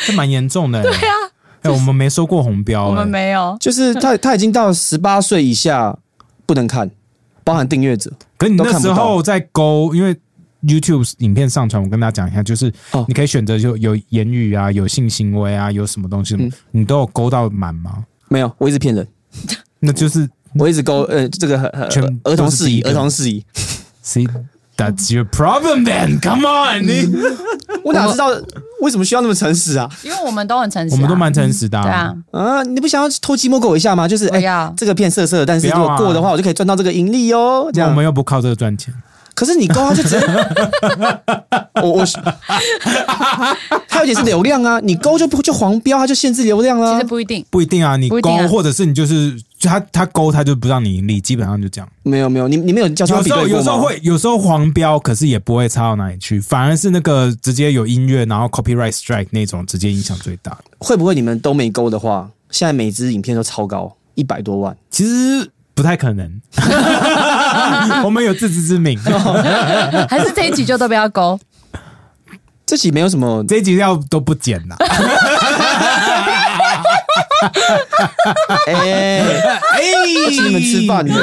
[0.06, 0.82] 这蛮严重的。
[0.82, 1.16] 对啊，
[1.66, 3.06] 哎，我们没收过红标，我们哎。
[3.06, 5.98] 没有，就是他 他已经到十八岁以下
[6.46, 6.90] 不能看，
[7.44, 10.16] 包含订阅者，可你那时候在勾，因为
[10.64, 13.06] YouTube 影片上传，我跟大家讲一下，就是哦。
[13.08, 16.52] 你可以选择就有言语啊，有性行为啊，有什么东西，嗯。
[16.72, 18.06] 你都有勾到满吗？
[18.30, 19.08] 没有，我一直骗人，
[19.80, 21.62] 那就是我一直勾呃这个
[22.24, 23.44] 儿童事宜，儿童事宜。
[24.78, 26.20] That's your problem then.
[26.20, 27.10] Come on，你
[27.84, 28.28] 我哪知道
[28.82, 29.90] 为什么需要那么诚实啊？
[30.04, 34.06] 因为我们都很诚实、啊，我们都蛮诚实的、对啊，啊，你不想要偷鸡摸狗一下吗？
[34.06, 37.70] 就是哎、我要这个片色色的，但是如果过的话，我就可以赚到这个盈利哦。
[37.74, 38.94] 这样我，们又不靠这个赚钱。
[39.34, 40.20] 可是你勾他就直接，
[41.84, 42.06] 我我，
[43.90, 47.46] 他有点是流量啊，你勾就不就黄标，他就限制流量啦、其实不一定。
[47.50, 51.90] 不一定啊，你勾或者是你就是就他他勾他就不让你盈利，基本上就这样。
[52.04, 53.58] 没有没有，你你没有交叉有时候比对过？
[53.58, 60.56] 有时候会有时候黄标，可是也不会差到哪里去，反而是那个直接有音乐然后 copyright strike 那种直接影响最大。
[60.78, 64.78] 会不会你们都没勾的话，现在每支影片都超高，一百多万？
[64.92, 66.42] 其实不太可能，
[68.06, 69.00] 我们有自知之明。
[70.08, 71.40] 还是这一集就都不要勾。
[72.68, 74.76] 这期没有什么，这一集要都不剪啦。
[78.68, 78.74] 哎
[79.74, 79.82] 哎，
[80.32, 81.14] 请你们吃饭的，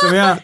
[0.00, 0.38] 怎么样？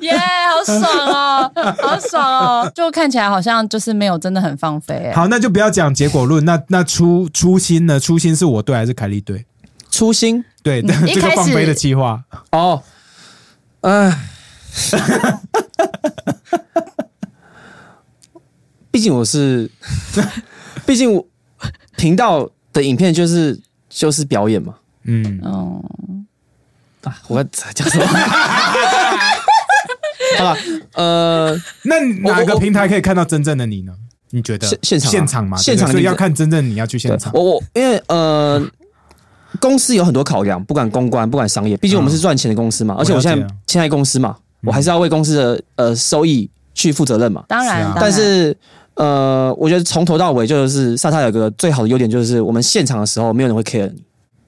[0.00, 1.50] 耶好爽哦，
[1.82, 2.72] 好爽哦！
[2.74, 5.12] 就看起来好像就是没有真的很放飞、欸。
[5.12, 6.44] 好，那就不要讲结果论。
[6.44, 7.98] 那那初初心呢？
[7.98, 9.44] 初心是我对还是凯莉对？
[9.90, 12.20] 初心对， 这个开始放飞的计划。
[12.52, 12.82] 哦，
[13.82, 14.16] 哎，
[18.94, 19.68] 毕竟我是，
[20.86, 21.26] 毕竟我
[21.96, 23.58] 频道的影片就是
[23.90, 24.72] 就是表演嘛。
[25.02, 25.84] 嗯，哦，
[27.02, 27.42] 啊，我要
[27.74, 28.06] 讲什么？
[30.38, 30.56] 好吧，
[30.92, 33.92] 呃，那哪个平台可以看到真正的你呢？
[34.30, 35.56] 你觉得现现场啊现场嘛？
[35.56, 37.32] 现场你对不对所以要看真正你要去现对场。
[37.34, 38.64] 我我因为呃，
[39.58, 47.44] 公司有很多考量，不管公关，不管商业，毕竟我们是赚钱的公司嘛，而且我现在现在公司嘛，我还是要为公司的呃收益去负责任嘛。
[47.48, 48.56] 当然，是啊当然但是
[48.96, 54.02] 呃，我觉得从头到尾就是萨萨有个最好的优点，就是我们现场的时候没有人会 care 你，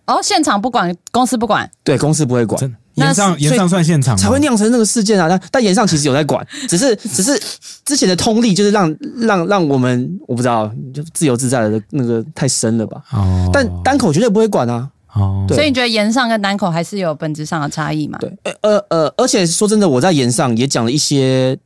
[0.06, 2.60] 哦，现场不管，公司不管，对公司不会管。
[2.60, 5.28] 真那演上所以演上算现场才会酿成那个事件啊！
[5.28, 7.38] 但但岩上其实有在管， 只是只是
[7.84, 13.02] 之前的通力就是让让让我们我不知道就自由自在的那个太深了吧？
[13.12, 14.88] 哦，但单口绝对不会管啊！
[15.12, 18.18] 哦，对所以你觉得岩上跟单口还是有本质上的差异嘛？
[18.18, 21.58] 对，呃呃呃，而且说真的，我在岩上也讲了一些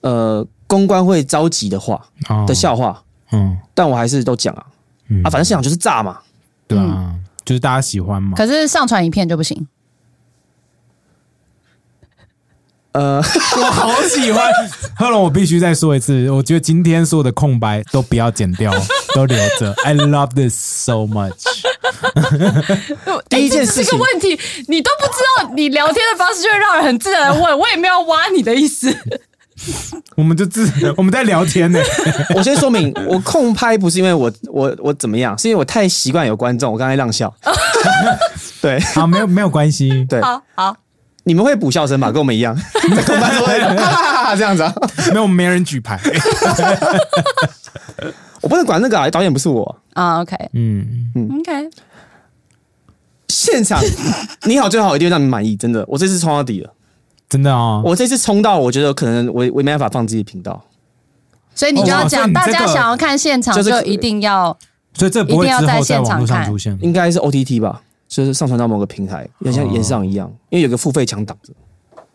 [0.00, 4.64] 呃公关会着急的话哦的笑话，嗯但我还是都讲啊
[5.08, 6.18] 嗯啊，反正现场就是炸嘛。
[6.66, 7.14] 对啊，
[7.44, 8.34] 就是大家喜欢嘛。
[8.34, 9.68] 可是上传影片就不行。
[12.92, 14.50] 呃，我好喜欢，
[14.96, 18.72] 贺龙，我必须再说一次，我觉得今天所有的空白都不要剪掉，
[19.14, 19.74] 都留着。
[19.84, 21.44] I love this so much。
[23.28, 28.90] 第一件哎这是事情个问题，你都不知道，你聊天的方式就会让人很自然的问，我也没有挖你的意思。
[30.16, 31.78] 我们就自 我们在聊天呢、
[32.34, 37.32] 我先说明，我空拍不是因为我我我怎么样，是因为我太习惯有观众，我刚才让笑。
[38.60, 40.04] 对好，没有没有关系。
[40.08, 40.76] 对，好好，
[41.24, 42.10] 你们会补笑声吧？
[42.10, 42.56] 跟我们一样，
[42.94, 44.74] 在空拍都会哈哈哈哈这样子啊。
[45.10, 45.98] 没有没人举牌。
[48.40, 49.76] 我不能管那个啊，导演不是我。
[49.94, 51.70] 啊，OK 嗯，OK，
[53.28, 53.80] 现场
[54.44, 55.84] 你好最好一定会让你满意，真的。
[55.86, 56.72] 我这次冲到底了，
[57.32, 57.80] 真的啊。
[57.82, 60.62] 我这次冲到，我觉得可能我我没办法放自己的频道。
[61.54, 64.54] 所以你就要这个家想要看现场，就一定要
[64.92, 66.78] 所以这不会之后在网络上出现。
[66.82, 71.54] 应该是 OTT 吧，就是上传到某个平台，也像演上一样，因为有个付费墙挡着。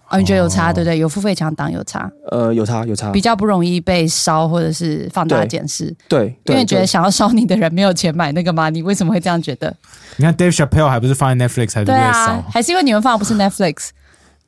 [0.10, 0.98] 哦，你觉得有差，对不对？
[0.98, 5.94] 有付费墙挡有差，呃，有差有差比，较不容易被烧或者是放大对检视。
[6.08, 8.70] 对，对因为觉得想要烧你的人没有钱买那个吗？
[8.70, 9.76] 你为什么会这样觉得？
[10.16, 12.44] 你看 Dave Chappelle 还不是放在 Netflix 还是被对啊烧，？
[12.50, 13.90] 还是因为你们放的不是 Netflix，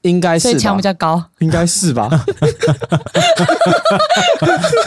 [0.02, 0.82] 应该是吧所以墙比？
[0.82, 1.24] 较高。
[1.40, 2.10] 应该是吧？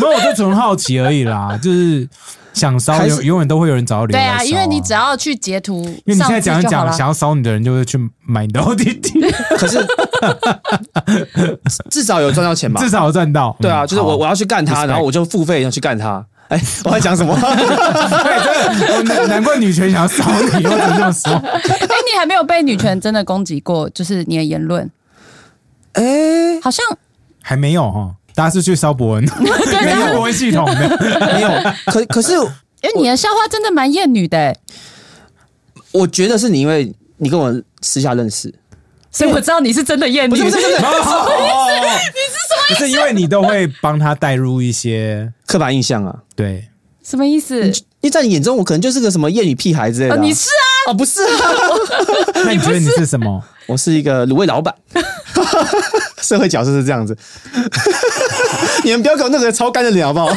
[0.01, 2.09] 没有，我就纯好奇而已啦，就是
[2.53, 9.85] 想烧，永永远都会有人找到理由对啊，因为你只要去截图，因为你现在讲一讲，想要烧你的人就会去买你的 OTT，可是
[11.91, 12.81] 至少有赚到钱吧？
[12.81, 13.57] 至少有赚到。
[13.61, 16.25] 对啊，嗯就是我我要去干他，然后我就付费要去干他。
[16.49, 17.35] 哎，我在讲什么？
[19.07, 20.23] 难难怪女权想要烧
[20.59, 21.33] 你，我只能这么说。
[21.33, 24.91] 哎，你还没有被女权真的攻击过，就是你的言论，
[25.93, 26.85] 哎，好像
[27.43, 30.99] 还没有哈，大家是去烧博恩， 没有博恩系统的。
[31.35, 31.51] 没有。
[31.87, 34.57] 可可是因为你的笑话真的蛮厌女的，哎
[35.93, 38.53] 我觉得是你因为你跟我私下认识，
[39.11, 40.31] 所以我知道你是真的厌女。
[40.31, 42.75] 不是不是不是 你是什么意思？
[42.75, 46.17] 不是因为你都会帮他带入一些刻板印象啊。
[46.35, 46.67] 对，
[47.05, 47.67] 什么意思？
[48.01, 50.17] 因为在你眼中，我可能就是个什么艳女屁孩之类的啊。
[50.17, 51.29] 哦，你是啊，哦，不是啊，
[52.37, 53.45] 那你觉得你是什么？
[53.67, 54.75] 我是一个卤味老板，
[56.23, 57.17] 社会角色是这样子。
[58.85, 60.29] 你们不要给我那个超干的脸好不好？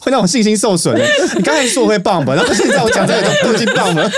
[0.00, 1.04] 会让我信心受损的。
[1.34, 4.08] 你刚才说我会棒吧，然后现在我讲这个都已经棒了，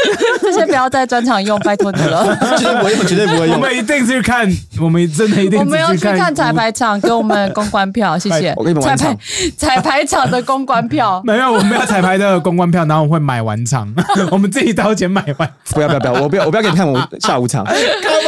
[0.42, 2.36] 这些不要在专场用，拜托你了。
[2.58, 3.60] 绝对不会用，绝对不会用我用。
[3.60, 4.46] 们一定去看，
[4.80, 8.52] 我们真的一定我们要去看彩排场，给我们公关票，谢谢。
[8.56, 9.18] 我给你们彩排
[9.56, 13.92] 彩排场的公关票， 没有，我们要彩排的公关票，然后我们会买完场，
[14.30, 15.50] 我们自己掏钱买完。
[15.70, 17.66] 不要不要不要，我不要我不要给你看我下午场。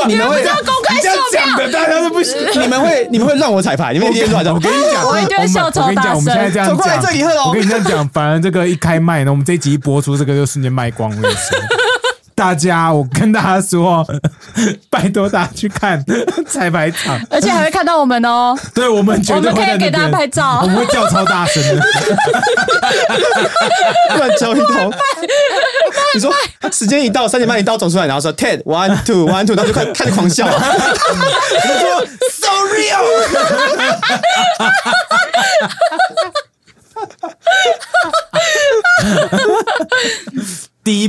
[0.09, 2.37] 你们会要公开你这样，讲的，大家都不行。
[2.61, 4.53] 你们会你们会让我彩排，你们一定乱的。
[4.53, 7.05] 我跟你讲，我一定会笑超大声我跟你讲，我们现在这样走过来讲，
[7.47, 11.11] 我跟你这样讲，反而这个一开麦呢，我们这一集一播出，这个就瞬间卖光。
[11.11, 11.59] 我跟你说，
[12.43, 14.05] 大家，我跟大家说，
[14.91, 16.05] 拜托大家去看
[16.45, 18.59] 彩排场，而且还会看到我们哦。
[18.75, 20.67] 对我们绝我们可以给大家拍照我。
[20.67, 21.81] 们会叫超大声的。
[24.19, 24.93] 乱叫一通。
[26.15, 26.35] 你说
[26.73, 30.45] 时间一到，三点半一到走出来，然后说 ten one two one two，然后就开开始狂笑。
[30.45, 30.51] 我
[31.79, 33.07] 说 so real。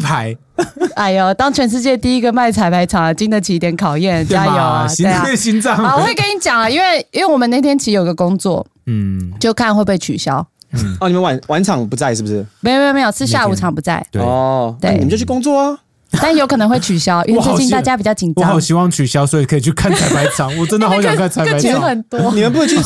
[0.01, 0.35] 排，
[0.95, 4.83] 哎呦，当全世界第一个卖彩排场的，经得起一点考验，加油啊！
[4.85, 4.87] 嘛？
[4.87, 5.35] 心对啊。
[5.35, 10.45] 心脏，啊，我会跟你讲啊，因为因为我们那天其实有个工作，嗯，就看会不会取消。
[10.73, 12.45] 嗯哦，你们晚晚场不在是不是？
[12.61, 15.77] 没有没有没有，是下午场不在，对，哦，对你们就去工作啊。
[16.21, 18.59] 但有可能会取消，因为最近大家比较紧张我好。
[18.59, 20.55] 希望取消，所以可以去看彩排场。
[20.57, 21.81] 我真的 好想看彩排钱场。
[21.81, 22.19] 很多。
[22.33, 22.77] 你们不会去，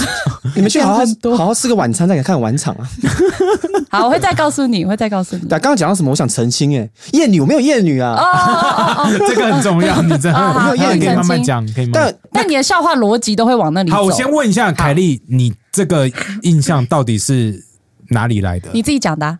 [0.55, 2.87] 你们去好好 很多好好吃个晚餐，再看晚场啊。
[3.89, 5.41] 好，我会再告诉你，我会再告诉你。
[5.43, 6.09] 对啊，刚刚讲到什么？
[6.11, 13.97] 我想澄清，哎，艳女我没有艳女啊，哦这个很重要，你真的好好可以慢慢讲，可以慢慢但但你的笑话逻辑都会往那里走。
[13.97, 16.09] 好，我先问一下凯莉，你这个
[16.41, 17.63] 印象到底是
[18.09, 18.69] 哪里来的？
[18.73, 19.39] 你自己讲的啊。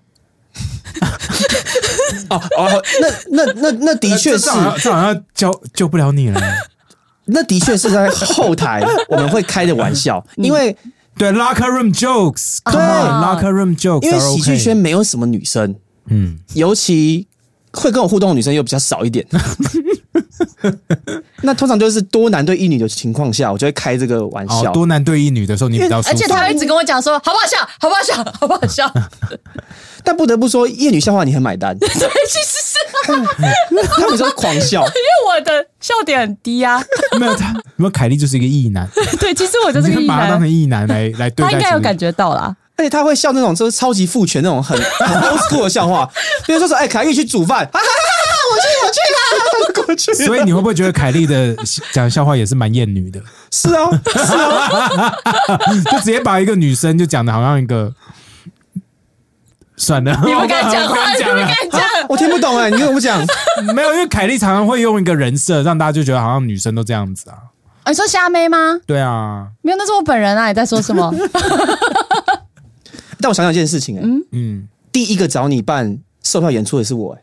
[2.30, 2.84] 哦哦，
[3.30, 4.46] 那那那那的确是。
[4.46, 4.52] 这，
[4.92, 6.42] 好像救救不了你了。
[7.30, 10.76] 那的确是在后台我们会开的玩笑， 因为
[11.18, 15.76] 对，locker room jokes，对 locker room jokes，因为喜剧圈没有什么女生，
[16.10, 17.28] 嗯，尤其
[17.78, 19.26] 会跟我互动的女生又比较少一点。
[21.42, 25.98] 那通常就是多男对一女的情况下，我就会开这个玩哦笑。，多男对一女的时候，你比较。
[26.00, 28.92] 而且他会一直跟我讲说，好不好笑，好不好笑，好不好笑。
[30.04, 32.78] 但不得不说，夜女笑话你很买单， 对，其实是
[33.96, 34.82] 他们说狂笑。
[34.82, 34.92] 因为
[35.28, 36.82] 我的笑点很低啊。
[37.20, 38.88] 没有他，没有凯莉就是一个异男，
[39.20, 41.52] 对，其实我就是个异你把他当成男，异男来来对待。
[41.52, 42.56] 他应该有感觉到啦。
[42.78, 46.08] 而且他会笑那种就是超级父权那种很 很 old school 的笑话，
[46.46, 49.00] 比如说说哎，凯莉去煮饭， 哈哈哈哈，我去我去
[49.82, 50.14] 啦，过去。
[50.14, 51.56] 所以你会不会觉得凯莉的
[51.92, 53.20] 讲笑话也是蛮厌女的？
[53.52, 55.14] 是啊，是啊，
[55.92, 57.92] 就直接把一个女生就讲的好像一个，
[59.76, 61.82] 算了，你不敢讲不话，你不敢讲。
[62.08, 63.20] 我听不懂哎，你跟我讲，
[63.74, 67.38] 没有，因为凯莉常常会用一个人设，让大家就觉得好像女生都这样子啊。
[67.86, 68.78] 哦你说虾妹吗？
[68.86, 70.50] 对啊，没有，那是我本人啊！
[70.50, 71.10] 你在说什么？
[73.20, 74.02] 但我想想一件事情哎，
[74.32, 77.22] 嗯，第一个找你办售票演出的是我哎，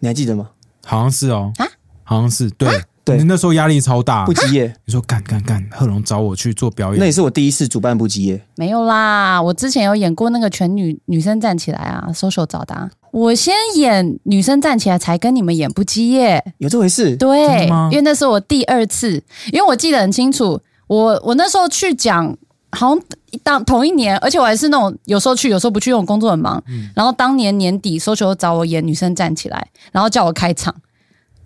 [0.00, 0.50] 你还记得吗？
[0.84, 1.66] 好像是哦，啊
[2.04, 2.68] 好像是对。
[3.04, 8.40] 对你那时候压力超大不，吉业，你说干干干，贺龙找我去做表演，那也是我第一次主办不吉业。
[8.54, 12.88] 没有啦，我之前有演过那个全女女生站起来啊，social 找的、啊。
[13.10, 16.54] 我先演女生站起来，才跟你们演不羁耶。
[16.58, 17.16] 有这回事？
[17.16, 19.20] 真对，因为那是我第二次，
[19.52, 22.32] 因为我记得很清楚，我我那时候去讲，
[22.72, 23.04] 好像
[23.42, 26.62] 当同一年，而且我还是那种有时候去，有时候不去，因为我工作很忙。
[26.94, 30.74] 然后当年年底，social 找我演女生站起来，然后叫我开场。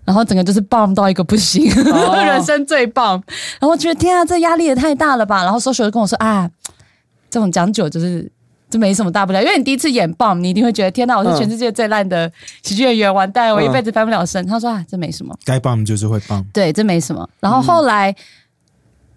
[0.05, 3.21] 然后整个就是棒到一个不行，哦 人生最棒。
[3.59, 5.43] 然后我觉得天啊，这压力也太大了吧。
[5.43, 6.49] 然后 social 就跟我说啊，
[7.29, 8.31] 这种讲久就是
[8.69, 12.31] 这没什么大不了，因为你第一次演棒，你一定会觉得天哪，我是嗯全世界最烂的
[12.63, 14.45] 喜剧演员，完蛋，我一辈子翻不了身。
[14.47, 15.35] 他说啊，这没什么。
[15.43, 16.41] 该棒就是会棒。
[16.53, 17.29] 对，这没什么。
[17.41, 18.15] 然后后来、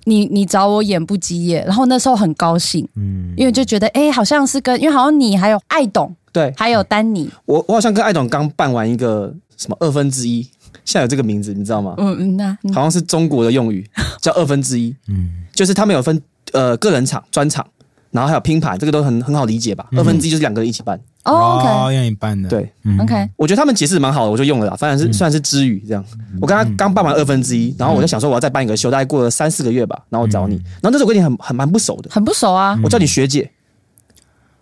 [0.04, 10.42] 你你找我演不羁夜，然后那时候很高兴，嗯，因为就觉得哎、好像是跟因为好像你还有爱董，对还有丹尼，我，我好像跟爱董刚办完一个什么二分之一，
[10.84, 11.94] 现在有这个名字，你知道吗？
[11.98, 13.88] 嗯嗯那、嗯好像是中国的用语，
[14.20, 14.94] 叫二分之一。
[15.08, 16.20] 嗯 就是他们有分
[16.52, 17.66] 呃个人场、专场，
[18.10, 19.86] 然后还有拼盘，这个都很很好理解吧？
[19.92, 20.98] 二分之一就是两个人一起办。
[21.24, 21.94] 哦，OK。
[21.94, 22.98] 让你办的，对，嗯。
[23.00, 24.76] OK，我觉得他们解释得蛮好的，我就用了啦。
[24.76, 26.04] 反正是算是知语这样。
[26.40, 32.78] 我刚刚刚办完二分之一，然后我就想说我要再办一个秀，大概过了三四个月吧，然后我找你，然后那时候我跟你很很蛮不熟的，很不熟啊。
[32.82, 33.50] 我叫你学姐，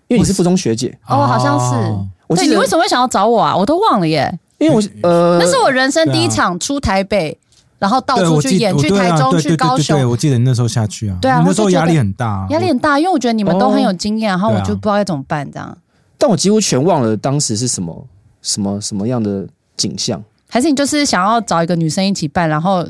[0.08, 1.74] 因为你是附中学姐，哦，好像是。
[1.74, 3.56] 对我记得你为什么会想要找我啊？
[3.56, 4.38] 我都忘了耶。
[4.58, 7.38] 因为我呃，那是我人生第一场出台北，
[7.78, 9.96] 然后到处去演，去台中、去高雄。
[9.96, 15.78] 对我记得你那时候下去啊，对啊那时候压力很大啊，压力很大，因为我觉得你们都很有经验，然后我就不知道该怎么办，这样。
[16.18, 18.06] 但我几乎全忘了当时是什么
[18.42, 20.22] 什么什么样的景象。
[20.50, 22.86] 还是你就是想要找一个女生一起办，然后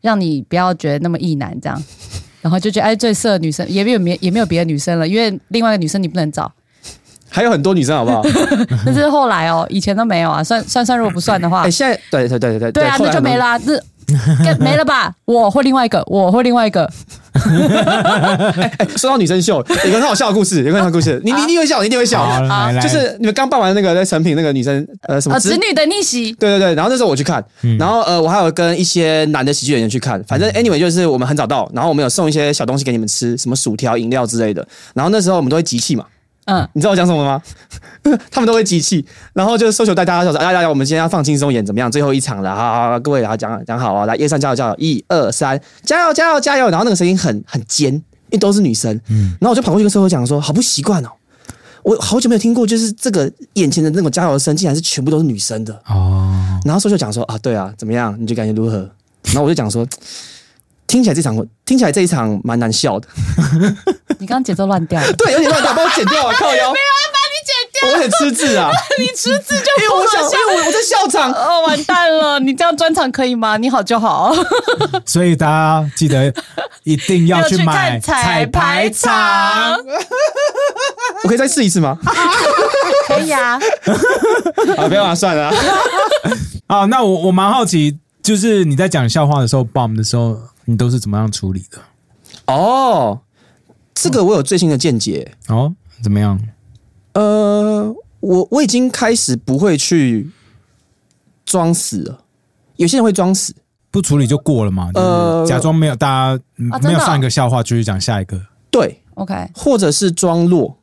[0.00, 1.82] 让你不要觉得那么意难这样，
[2.40, 6.50] 然后就觉得哎最适合女生，也没有没也没有别的女生了，因为另外一个女生你不能找，
[7.32, 8.22] 还有很多女生好不好？
[8.84, 11.62] 那是后来哦，以前都没有啊，算算算如果不算的话。
[11.62, 13.30] 哎，，现在对对对对对啊，后来很多。
[13.30, 13.82] 那就没啦，这
[14.44, 15.12] 跟没了吧？
[15.24, 16.90] 我或另外一个，我或另外一个，
[18.96, 22.26] 说到女生秀，有个很好笑的故事，有个很好笑的故事，你你一定会笑，你一定会笑。
[22.82, 27.78] 就是你们刚办完那个在成品那个女生，呃，什么啊，子子女的逆袭，对对对，然后那时候我去看，嗯。
[27.78, 36.04] 然后呃，我还有跟一些男的喜剧演员去看，反正 anyway 就是我们很早到，然后我们有送一些小东西给你们吃，什么薯条、饮料之类的，然后那时候我们都会集气嘛，
[36.46, 37.40] 嗯，你知道我讲什么吗？
[38.30, 41.90] 他们都会集气，然后就是搜求带大家说，哎呀呀，我们今天要放轻松演怎么样？
[41.90, 46.68] 最后一场了，好好好，各位，好讲讲好啊，来，一二三，加油加油，一二三，加油加油加油！
[46.68, 51.08] 然后那个声音很很尖，因为都是女生，嗯然后我就跑过去跟搜求讲说，好不习惯哦。
[51.84, 55.72] 我好久没有听过，就是这个眼前的那种加油声，竟然是全部都是女生的。
[55.88, 58.16] 哦，然后搜秀讲说啊，对啊，怎么样？
[58.20, 58.88] 你就感觉如何？
[59.26, 59.86] 然后我就讲说，
[60.92, 61.34] 听起来这场
[61.64, 63.08] 听起来这一场蛮难笑的，
[64.20, 66.70] 你刚刚节奏乱掉了， 对，有点乱掉，帮我剪掉啊， 靠腰。
[66.70, 72.38] 把你剪掉，我很吃字啊，你吃字就因为我想，因为我我在笑场，哦，完蛋了！
[72.40, 73.56] 你这样专场可以吗？
[73.56, 74.34] 你好就好。
[75.06, 76.30] 所以大家记得
[76.84, 79.10] 一定要去买彩排场。
[81.24, 81.96] 我可以再试一次吗？
[83.08, 83.58] 可以啊，
[84.76, 85.54] 啊，不要啊，算了啊。
[86.66, 91.78] 啊，那我我蛮好奇，就是你在讲笑话的时候，bomb 的时候，你都是怎么样处理的？
[92.46, 93.20] 哦，
[93.94, 95.34] 这个我有最新的见解。
[95.48, 96.40] 哦，怎么样？
[97.14, 100.30] 呃，我我已经开始不会去
[101.44, 102.20] 装死了。
[102.76, 103.54] 有些人会装死，
[103.90, 104.90] 不处理就过了嘛？
[104.92, 108.40] 就是呃假装没有，大家没有上一个笑话，继续讲下一个。
[108.70, 110.76] 对，OK，或者是装弱，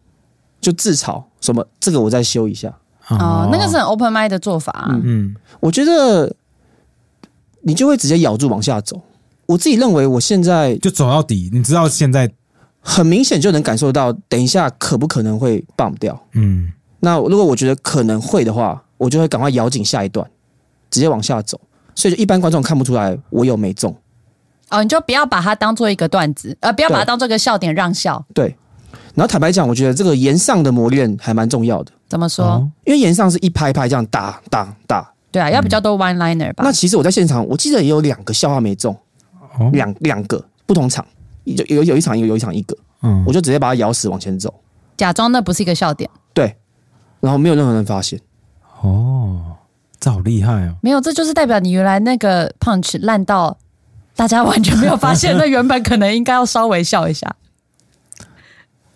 [0.62, 2.74] 就自嘲什么，这个我再修一下。
[3.08, 5.00] 哦，那个是很 open mind 的做法、啊。
[5.04, 6.34] 嗯，我觉得
[7.62, 9.02] 你就会直接咬住往下走。
[9.50, 11.50] 我自己认为，我现在就走到底。
[11.52, 12.30] 你知道现在，
[12.82, 16.20] 很明显就能感受到，等一下可不可能会棒掉。
[16.34, 20.30] 嗯，那如果我觉得可能会的话，我就会赶快咬紧下一段，
[20.92, 21.60] 直接往下走。
[21.96, 23.96] 所以就一般观众看不出来我有没中。
[24.70, 28.24] 哦，你就不要把它当做一个段子，呃，不要把它对当做一个笑点让笑。
[28.36, 28.56] 对，
[29.16, 32.46] 然后坦白讲，我觉得这个言上的磨练还蛮重要的，怎么说？
[32.46, 35.12] 哦因为言上是一拍一拍这样打打打。
[35.32, 36.64] 对啊，要比较多 one liner 吧。
[36.64, 39.00] 那其实我在现场，我记得也有两个笑话没中，哦
[39.72, 41.06] 两两个不同场，
[41.44, 44.54] 有有有一场有有一场一个，嗯我就直接把它咬死往前走。
[44.98, 46.58] 假装那不是一个笑点，对，
[47.22, 48.20] 然后没有任何人发现。
[48.82, 49.56] 哦，
[50.00, 50.76] 这好厉害哦！
[50.82, 53.58] 没有，这就是代表你原来那个 punch 烂到
[54.16, 57.36] 大家完全没有发现，那原本可能应该要稍微笑一下。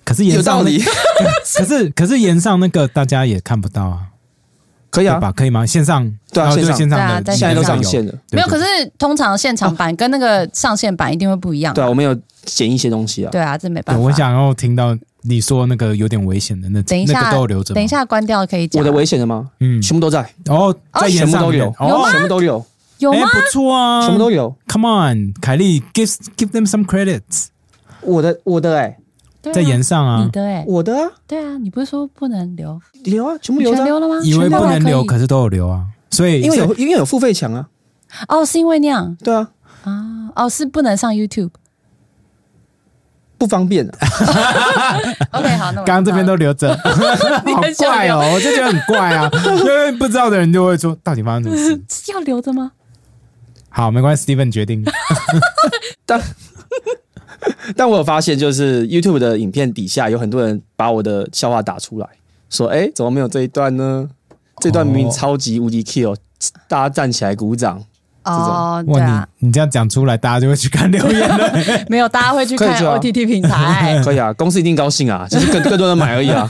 [0.06, 0.84] 可是岩上那有道理，
[1.58, 4.08] 可是可是岩上那个大家也看不到啊，
[4.94, 5.32] 可以啊，吧？
[5.32, 5.66] 可以吗？
[5.66, 8.14] 线上哦对对啊线上线上的对啊在现在都线上上线了。
[8.32, 8.66] 没有，可是
[9.00, 11.74] 通常现场版跟那个上线版一定会不一样。
[11.74, 12.16] 对啊，我们有
[12.46, 13.32] 剪一些东西啊。
[13.32, 14.02] 对啊，这没办法。
[14.02, 17.74] 我想要听到你说那个有点危险的那那等一下个都留着。
[17.74, 18.80] 等一下关掉可以讲。
[18.80, 19.50] 我的危险的吗？
[19.60, 22.66] 嗯，全部都在，哦，在岩全部都有上面，哦，全部都有，
[23.00, 23.20] 有吗？
[23.20, 24.56] 哎不错啊，什么都有。
[24.68, 27.48] Come on，凯莉，give give them some credits，
[28.02, 29.03] 我的我的哎，对啊
[29.52, 32.80] 在岩上啊你，的哎，我的啊，对啊，你不是说不能留？
[33.04, 33.74] 留啊，全部留。
[33.74, 34.16] 全留了吗？
[34.24, 37.68] 以为不能留，可是都有留啊，所以因为有因为有付费墙啊。
[38.28, 39.50] 哦，是因为那样对啊，
[39.84, 40.30] 啊？
[40.36, 41.50] 哦，是不能上 YouTube。
[43.38, 43.92] 不方便啊。
[45.34, 49.30] OK，好，那我刚刚这边都留着， 好怪哦，我就觉得很怪啊，
[49.60, 51.82] 因为不知道的人就会说，到底发生什么事？
[51.90, 52.72] 是要留着吗？
[53.68, 54.86] 好，没关系，Steven 决定。
[56.06, 56.22] 但
[57.76, 62.08] 但我有发现，就是 YouTube 的影片底下有很多人把我的笑话打出来，
[62.50, 64.10] 说：“哎，怎么没有这一段呢？
[64.62, 66.16] 这段明明超级无敌 kill，
[66.68, 67.84] 大家站起来鼓掌。
[68.24, 71.52] 哦，对哇，啊，你你这样讲出来，大家就会去看留言了。
[71.90, 74.00] 没有，大家会去看 OTT 平台。
[74.06, 76.50] 可以啊，公司一定高兴啊，就是更更多人买而已啊。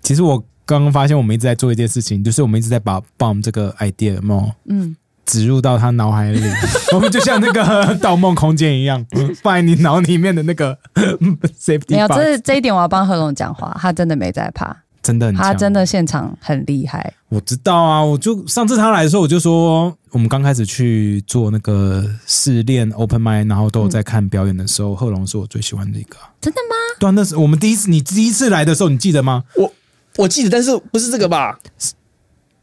[0.00, 4.96] 其实我刚刚发现，我们一直在做一件事情，就是我们一直在把 bomb 这个 idea 嘛嗯，
[5.26, 6.40] 植入到他脑海里，
[6.94, 7.62] 我们就像那个
[7.98, 9.04] 《盗梦空间》一样，
[9.42, 10.78] 放在你脑里面的那个
[11.60, 17.12] safety 没有，这这一点我要帮贺龙讲话，他真的没在怕，真的很强，他真的现场很厉害。
[17.28, 26.30] 我知道啊，我就上次他来的时候，我就说，我们刚开始去做那个试练 open m i d 然后都有在看表演的时候，贺龙是我最喜欢的一个啊。
[26.40, 26.76] 真的吗？
[27.00, 29.42] 对啊，那是我们第一次，你第一次来的时候，你记得吗？
[29.56, 29.72] 我
[30.18, 31.58] 我记得，但是不是这个吧？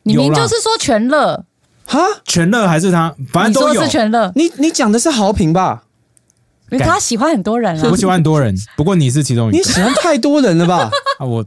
[0.03, 1.45] 你明就是说全乐，
[1.85, 3.83] 哈，全乐还是他，反正都有。
[3.83, 5.83] 是全乐，你你讲的是豪平吧？
[6.71, 7.95] 因为他喜欢很多人啊 我。
[7.95, 10.89] 喜欢很多人，不过你是其中一个你喜欢太多人了吧？
[11.19, 11.45] 啊，我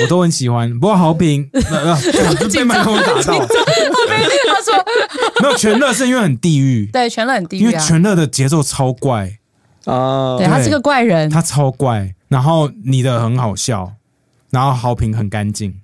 [0.00, 0.70] 我都很喜欢。
[0.78, 3.46] 不过好评， 呃呃被麦克风打到。
[3.46, 4.74] 他说
[5.42, 9.38] 没有全乐是因为很地狱，对全乐很地狱因为全乐的节奏超怪，
[9.86, 11.28] 啊对，他是个怪人。
[11.30, 13.94] 他超怪，然后你的很好笑，
[14.50, 15.74] 然后好评很干净。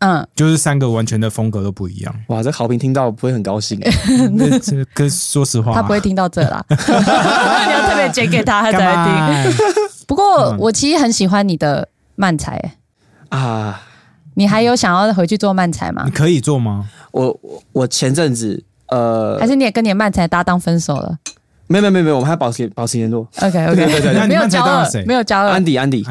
[0.00, 2.14] 嗯，就是三个完全的风格都不一样。
[2.28, 3.78] 哇，这好评听到不会很高兴。
[4.34, 9.58] 那这可是说实话，他不会听到这啦， 你要特别剪给他，他才干会听。
[10.06, 11.86] 不过我其实很喜欢你的
[12.16, 12.72] 漫才，欸
[13.28, 13.82] 啊，
[14.34, 16.10] 你还有想要回去做漫才吗你？
[16.10, 16.88] 可以做吗？
[17.12, 21.16] 我我我前阵子呃还，是你也跟你的漫才搭档分手了
[21.70, 23.24] 没有没有没有没有，我们还保持保持联络。
[23.40, 25.64] ？OK OK，对对对没有交恶漫才搭档谁，没有交恶安。
[25.64, 26.04] 迪安迪，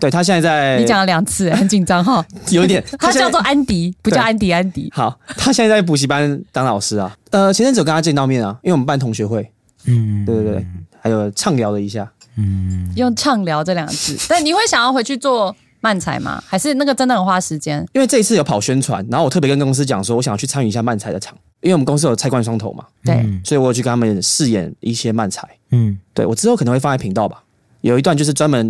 [0.00, 2.24] 对他现在在，你讲了两次， 很紧张哈。
[2.50, 4.90] 有一点，现 在他叫做安迪，不叫安迪，安迪。
[4.92, 7.16] 好，他现在在补习班当老师啊。
[7.30, 9.48] 呃，前阵子有跟他见到面啊，因为我们办同学会，
[9.86, 10.66] 嗯，对对对，
[11.00, 12.10] 还有畅聊了一下。
[12.36, 15.54] 嗯，用畅聊这两个字，但你会想要回去做
[15.86, 16.42] 漫才吗？
[16.48, 17.86] 还是那个真的很花时间？
[17.92, 25.48] 因为这一次有跑宣传，然后我特别跟公司讲说，我想要去参与一下漫才的场，因为我们公司有菜冠双头嘛，对，嗯所以我有去跟他们饰演一些漫才。
[25.70, 27.44] 嗯，对我之后可能会放在频道吧，
[27.82, 28.66] 有一段就是专门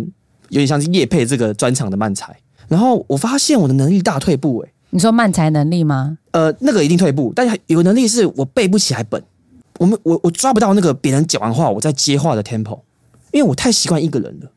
[0.49, 2.37] 有点像是叶配这个专场的漫才，
[2.67, 6.19] 然后我发现我的能力大退步、欸，你说漫才能力吗？
[6.33, 9.19] 呃，那个一定退步，但是有能力是我背不起来本，
[9.79, 12.79] 我们我我抓不到那个别人讲完话我在接话的 tempo，
[13.31, 14.51] 因为我太习惯一个人了。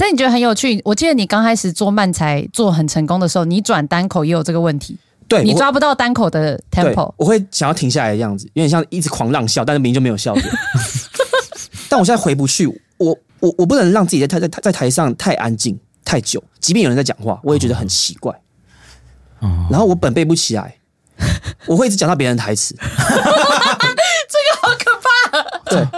[0.00, 0.80] 但你觉得很有趣？
[0.82, 4.96] 我记得你刚开始做慢才做很成功的时候，你转单口也有这个问题，
[5.28, 7.12] 对，你抓不到单口的对 tempo。
[7.18, 10.46] 我会想要停下来的样子，有点像一直狂浪笑，但是明明就没有笑点。
[11.90, 18.32] 但我现在回不去，我我我不能让自己在台在在台上太安静太久，即便有人在讲话，我也觉得很奇怪。
[19.40, 20.76] 哦然后我本背不起来，
[21.66, 22.74] 我会一直讲到别人的台词。
[25.70, 25.88] 对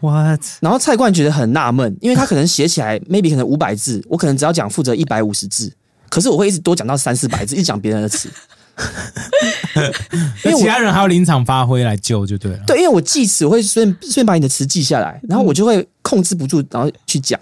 [0.00, 0.40] ，What？
[0.60, 5.72] 然后蔡冠觉得很纳闷，因为他可能写起来 maybe 可能五百字，我可能只要讲负责一百五十字，
[6.08, 8.30] 可是我会一直多讲到三四百字，一直讲别人的词。
[10.44, 12.58] 因为其他人还要临场发挥来救就对了。
[12.66, 17.40] 对，因为我记词，我会顺便顺便把你的词记下来，然后我就会控制不住，然后去讲。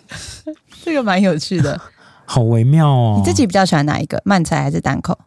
[0.85, 1.80] 这个蛮有趣的。
[2.24, 3.14] 好微妙哦。
[3.18, 4.20] 你自己比较喜欢哪一个？
[4.24, 5.18] 慢才还是单口？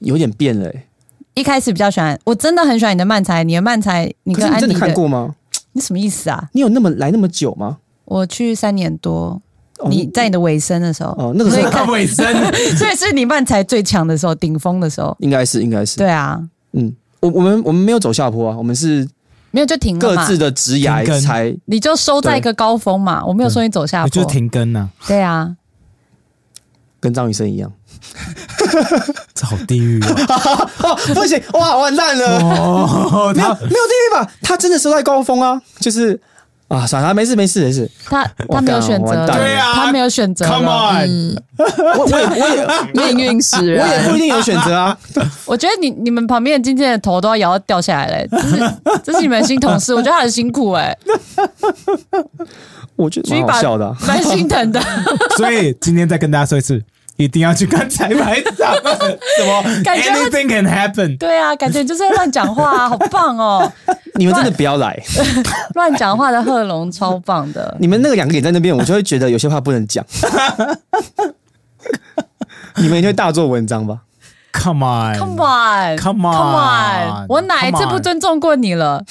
[0.00, 0.86] 有点变了、欸，
[1.34, 3.42] 一开始比较喜欢，我真的很喜欢你的慢才。
[3.44, 5.34] 你的慢才，你可是你真的跟安迪看过吗？
[5.72, 6.48] 你什么意思啊？
[6.52, 7.78] 你有那么来那么久吗？
[8.04, 9.40] 我去三年多，
[9.78, 12.24] 哦你在你的尾声的时候，哦，那个时候看尾声，
[12.78, 15.16] 所以是你慢才最强的时候，顶峰的时候。
[15.18, 16.40] 应该是应该是，对啊，
[16.72, 19.08] 嗯，我我们我们没有走下坡啊，我们是
[19.50, 23.24] 没有就停了嘛各自，的职涯停更才你就收在一个高峰嘛。
[23.24, 25.56] 我没有说你走下坡，我就停更呐，对啊，
[27.00, 27.72] 跟张雨生一样。
[29.34, 30.70] 这好地狱哦。
[30.82, 34.30] 哦，不行，哇，完蛋了，哦，没有没有地狱吧？
[34.42, 36.18] 他真的是在高峰啊，就是
[36.68, 40.46] 啊，算了，没事没事没事，他他没有选择对啊他没有选择。
[40.46, 43.94] Come on 嗯，我我也我也命运使然我。
[43.94, 44.96] 也不一定有选择啊。
[45.44, 48.74] 我觉得你你们旁边的经纪人的头都要摇到掉下来嘞，这是
[49.04, 50.96] 这是你们的新同事，我觉得他很辛苦哎、
[52.96, 54.80] 我觉得蛮好笑的啊、蛮心疼的。
[55.36, 56.82] 所以今天再跟大家说一次，
[57.16, 58.74] 一定要去看彩排场，
[59.38, 61.16] 什么感觉他 anything can happen。
[61.18, 63.72] 对啊，感觉就是在乱讲话、啊，好棒哦！
[64.16, 65.00] 你们真的不要来，
[65.74, 67.76] 乱讲话的贺龙超棒的。
[67.78, 70.04] 你们那个两个脸在那边，我就会觉得有些话不能讲。
[72.76, 74.00] 你们一定会大做文章吧
[74.52, 77.26] ？Come on，Come on, Come come on on！
[77.28, 79.04] 我哪一次不尊重过你了？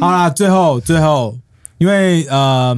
[0.00, 1.36] 好啦，最后最后，
[1.78, 2.76] 因为呃，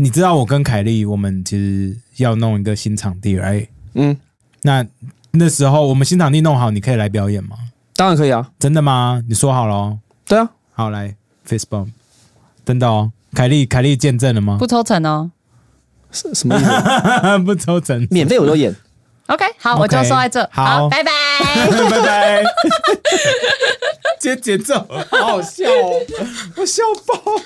[0.00, 3.66] 你知道我跟凯莉，我们其实要弄一个新场地，right？
[3.94, 4.16] 嗯，
[4.62, 4.86] 那
[5.32, 7.56] 那时候我们新场地弄好，你可以来表演吗？
[7.96, 8.48] 当然可以啊。
[8.60, 9.20] 真的吗？
[9.28, 9.98] 你说好了哦。
[10.24, 11.88] 对啊，好，来 face bomb，
[12.64, 13.10] 真的哦。
[13.34, 14.68] 凯莉，凯莉见证了吗不？
[14.68, 15.32] 抽成哦。
[16.12, 17.38] 什什么意思？
[17.44, 18.72] 不抽成，免费我都演。
[19.26, 20.48] OK，好 OK，我就说在这。
[20.52, 21.10] 好拜拜。
[21.90, 22.44] 拜拜。
[24.20, 24.74] 接 节奏，
[25.10, 26.00] 好好笑哦，
[26.56, 27.42] 我笑爆。